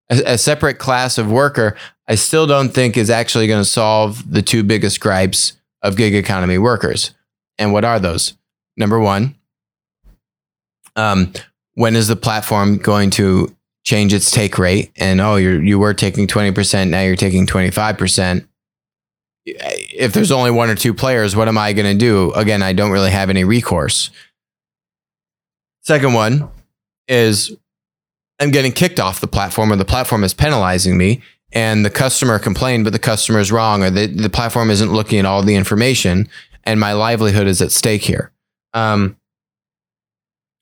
a, 0.09 0.33
a 0.33 0.37
separate 0.37 0.79
class 0.79 1.17
of 1.17 1.29
worker, 1.31 1.75
I 2.07 2.15
still 2.15 2.47
don't 2.47 2.69
think 2.69 2.95
is 2.95 3.09
actually 3.09 3.47
going 3.47 3.61
to 3.61 3.69
solve 3.69 4.31
the 4.31 4.41
two 4.41 4.63
biggest 4.63 4.99
gripes 4.99 5.53
of 5.81 5.97
gig 5.97 6.15
economy 6.15 6.57
workers. 6.57 7.13
And 7.57 7.73
what 7.73 7.83
are 7.83 7.99
those? 7.99 8.33
Number 8.77 8.99
one, 8.99 9.35
um, 10.95 11.33
when 11.73 11.95
is 11.95 12.07
the 12.07 12.15
platform 12.15 12.77
going 12.77 13.09
to 13.11 13.55
change 13.83 14.13
its 14.13 14.31
take 14.31 14.57
rate? 14.57 14.91
And 14.95 15.19
oh, 15.19 15.35
you 15.35 15.59
you 15.59 15.79
were 15.79 15.93
taking 15.93 16.27
20%, 16.27 16.89
now 16.89 17.01
you're 17.01 17.15
taking 17.15 17.45
25%. 17.45 18.47
If 19.49 20.13
there's 20.13 20.31
only 20.31 20.51
one 20.51 20.69
or 20.69 20.75
two 20.75 20.93
players, 20.93 21.35
what 21.35 21.47
am 21.47 21.57
I 21.57 21.73
going 21.73 21.85
to 21.85 21.97
do? 21.97 22.31
Again, 22.33 22.61
I 22.61 22.73
don't 22.73 22.91
really 22.91 23.11
have 23.11 23.29
any 23.29 23.43
recourse. 23.43 24.09
Second 25.83 26.13
one, 26.13 26.49
is 27.07 27.55
I'm 28.39 28.51
getting 28.51 28.71
kicked 28.71 28.99
off 28.99 29.19
the 29.19 29.27
platform 29.27 29.71
or 29.71 29.75
the 29.75 29.85
platform 29.85 30.23
is 30.23 30.33
penalizing 30.33 30.97
me 30.97 31.21
and 31.51 31.85
the 31.85 31.89
customer 31.89 32.39
complained, 32.39 32.83
but 32.83 32.93
the 32.93 32.99
customer 32.99 33.39
is 33.39 33.51
wrong 33.51 33.83
or 33.83 33.89
the, 33.89 34.07
the 34.07 34.29
platform 34.29 34.69
isn't 34.69 34.91
looking 34.91 35.19
at 35.19 35.25
all 35.25 35.41
the 35.41 35.55
information 35.55 36.29
and 36.63 36.79
my 36.79 36.93
livelihood 36.93 37.47
is 37.47 37.61
at 37.61 37.71
stake 37.71 38.03
here. 38.03 38.31
Um, 38.73 39.17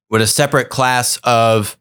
would 0.10 0.22
a 0.22 0.28
separate 0.28 0.70
class 0.70 1.18
of, 1.24 1.78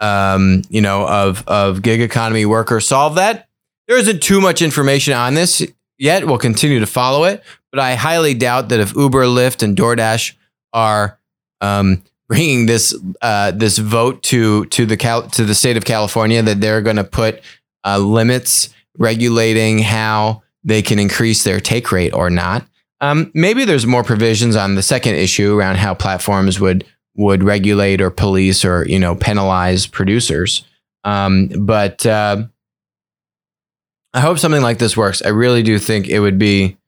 um, 0.00 0.62
you 0.70 0.80
know, 0.80 1.06
of, 1.06 1.46
of 1.46 1.82
gig 1.82 2.00
economy 2.00 2.46
workers 2.46 2.88
solve 2.88 3.16
that? 3.16 3.48
There 3.86 3.98
isn't 3.98 4.22
too 4.22 4.40
much 4.40 4.62
information 4.62 5.12
on 5.14 5.34
this 5.34 5.64
yet. 5.98 6.26
We'll 6.26 6.38
continue 6.38 6.80
to 6.80 6.86
follow 6.86 7.24
it, 7.24 7.42
but 7.70 7.80
I 7.80 7.94
highly 7.94 8.34
doubt 8.34 8.68
that 8.70 8.80
if 8.80 8.94
Uber, 8.94 9.24
Lyft, 9.24 9.62
and 9.62 9.76
DoorDash 9.76 10.34
are 10.72 11.18
um, 11.60 12.02
bringing 12.28 12.66
this 12.66 12.96
uh, 13.22 13.52
this 13.52 13.78
vote 13.78 14.22
to 14.24 14.66
to 14.66 14.86
the 14.86 14.96
Cal- 14.96 15.28
to 15.30 15.44
the 15.44 15.54
state 15.54 15.76
of 15.76 15.84
California 15.84 16.42
that 16.42 16.60
they're 16.60 16.82
going 16.82 16.96
to 16.96 17.04
put 17.04 17.40
uh, 17.84 17.98
limits 17.98 18.70
regulating 18.98 19.78
how 19.78 20.42
they 20.64 20.82
can 20.82 20.98
increase 20.98 21.44
their 21.44 21.60
take 21.60 21.92
rate 21.92 22.12
or 22.12 22.30
not. 22.30 22.66
Um, 23.00 23.30
maybe 23.34 23.64
there's 23.64 23.86
more 23.86 24.02
provisions 24.02 24.56
on 24.56 24.74
the 24.74 24.82
second 24.82 25.14
issue 25.14 25.56
around 25.56 25.76
how 25.76 25.94
platforms 25.94 26.58
would 26.60 26.84
would 27.14 27.42
regulate 27.42 28.00
or 28.00 28.10
police 28.10 28.64
or 28.64 28.86
you 28.86 28.98
know 28.98 29.14
penalize 29.14 29.86
producers. 29.86 30.64
Um, 31.04 31.48
but 31.60 32.04
uh, 32.04 32.44
I 34.16 34.20
hope 34.20 34.38
something 34.38 34.62
like 34.62 34.78
this 34.78 34.96
works. 34.96 35.20
I 35.20 35.28
really 35.28 35.62
do 35.62 35.78
think 35.78 36.08
it 36.08 36.20
would 36.20 36.38
be 36.38 36.78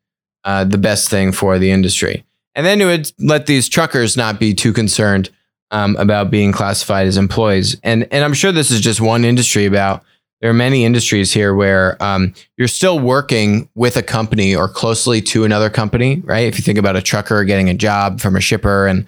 uh, 0.44 0.64
the 0.64 0.78
best 0.78 1.10
thing 1.10 1.30
for 1.30 1.58
the 1.58 1.70
industry. 1.70 2.24
And 2.54 2.64
then 2.64 2.80
it 2.80 2.86
would 2.86 3.12
let 3.18 3.44
these 3.44 3.68
truckers 3.68 4.16
not 4.16 4.40
be 4.40 4.54
too 4.54 4.72
concerned 4.72 5.28
um, 5.70 5.94
about 5.96 6.30
being 6.30 6.52
classified 6.52 7.06
as 7.06 7.18
employees. 7.18 7.76
And 7.82 8.08
and 8.10 8.24
I'm 8.24 8.32
sure 8.32 8.50
this 8.50 8.70
is 8.70 8.80
just 8.80 9.02
one 9.02 9.26
industry. 9.26 9.66
About 9.66 10.02
there 10.40 10.48
are 10.48 10.54
many 10.54 10.86
industries 10.86 11.30
here 11.30 11.54
where 11.54 12.02
um, 12.02 12.32
you're 12.56 12.66
still 12.66 12.98
working 12.98 13.68
with 13.74 13.98
a 13.98 14.02
company 14.02 14.56
or 14.56 14.66
closely 14.66 15.20
to 15.20 15.44
another 15.44 15.68
company, 15.68 16.22
right? 16.24 16.46
If 16.46 16.56
you 16.56 16.64
think 16.64 16.78
about 16.78 16.96
a 16.96 17.02
trucker 17.02 17.44
getting 17.44 17.68
a 17.68 17.74
job 17.74 18.20
from 18.20 18.36
a 18.36 18.40
shipper, 18.40 18.86
and 18.86 19.06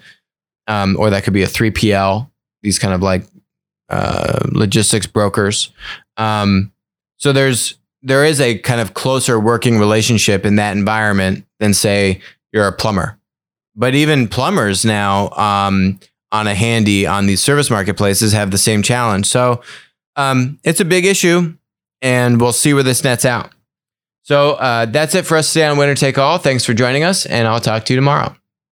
um, 0.67 0.95
or 0.99 1.09
that 1.09 1.23
could 1.23 1.33
be 1.33 1.41
a 1.41 1.47
3PL, 1.47 2.29
these 2.61 2.77
kind 2.77 2.93
of 2.93 3.01
like 3.01 3.23
uh, 3.89 4.47
logistics 4.51 5.07
brokers. 5.07 5.71
Um, 6.17 6.71
so 7.17 7.33
there's 7.33 7.79
there 8.03 8.25
is 8.25 8.41
a 8.41 8.57
kind 8.59 8.81
of 8.81 8.93
closer 8.93 9.39
working 9.39 9.77
relationship 9.77 10.45
in 10.45 10.55
that 10.55 10.75
environment 10.75 11.45
than 11.59 11.73
say 11.73 12.21
you're 12.51 12.67
a 12.67 12.71
plumber 12.71 13.17
but 13.75 13.95
even 13.95 14.27
plumbers 14.27 14.83
now 14.85 15.29
um, 15.31 15.99
on 16.31 16.47
a 16.47 16.55
handy 16.55 17.05
on 17.05 17.25
these 17.25 17.41
service 17.41 17.69
marketplaces 17.69 18.33
have 18.33 18.51
the 18.51 18.57
same 18.57 18.83
challenge. 18.83 19.25
So 19.25 19.61
um, 20.15 20.59
it's 20.63 20.79
a 20.79 20.85
big 20.85 21.05
issue, 21.05 21.55
and 22.01 22.39
we'll 22.39 22.53
see 22.53 22.73
where 22.73 22.83
this 22.83 23.03
nets 23.03 23.25
out. 23.25 23.51
So 24.23 24.51
uh, 24.53 24.85
that's 24.85 25.15
it 25.15 25.25
for 25.25 25.37
us 25.37 25.51
today 25.51 25.65
on 25.65 25.77
Winner 25.77 25.95
Take 25.95 26.17
All. 26.17 26.37
Thanks 26.37 26.63
for 26.63 26.73
joining 26.73 27.03
us, 27.03 27.25
and 27.25 27.47
I'll 27.47 27.59
talk 27.59 27.85
to 27.85 27.93
you 27.93 27.97
tomorrow. 27.97 28.35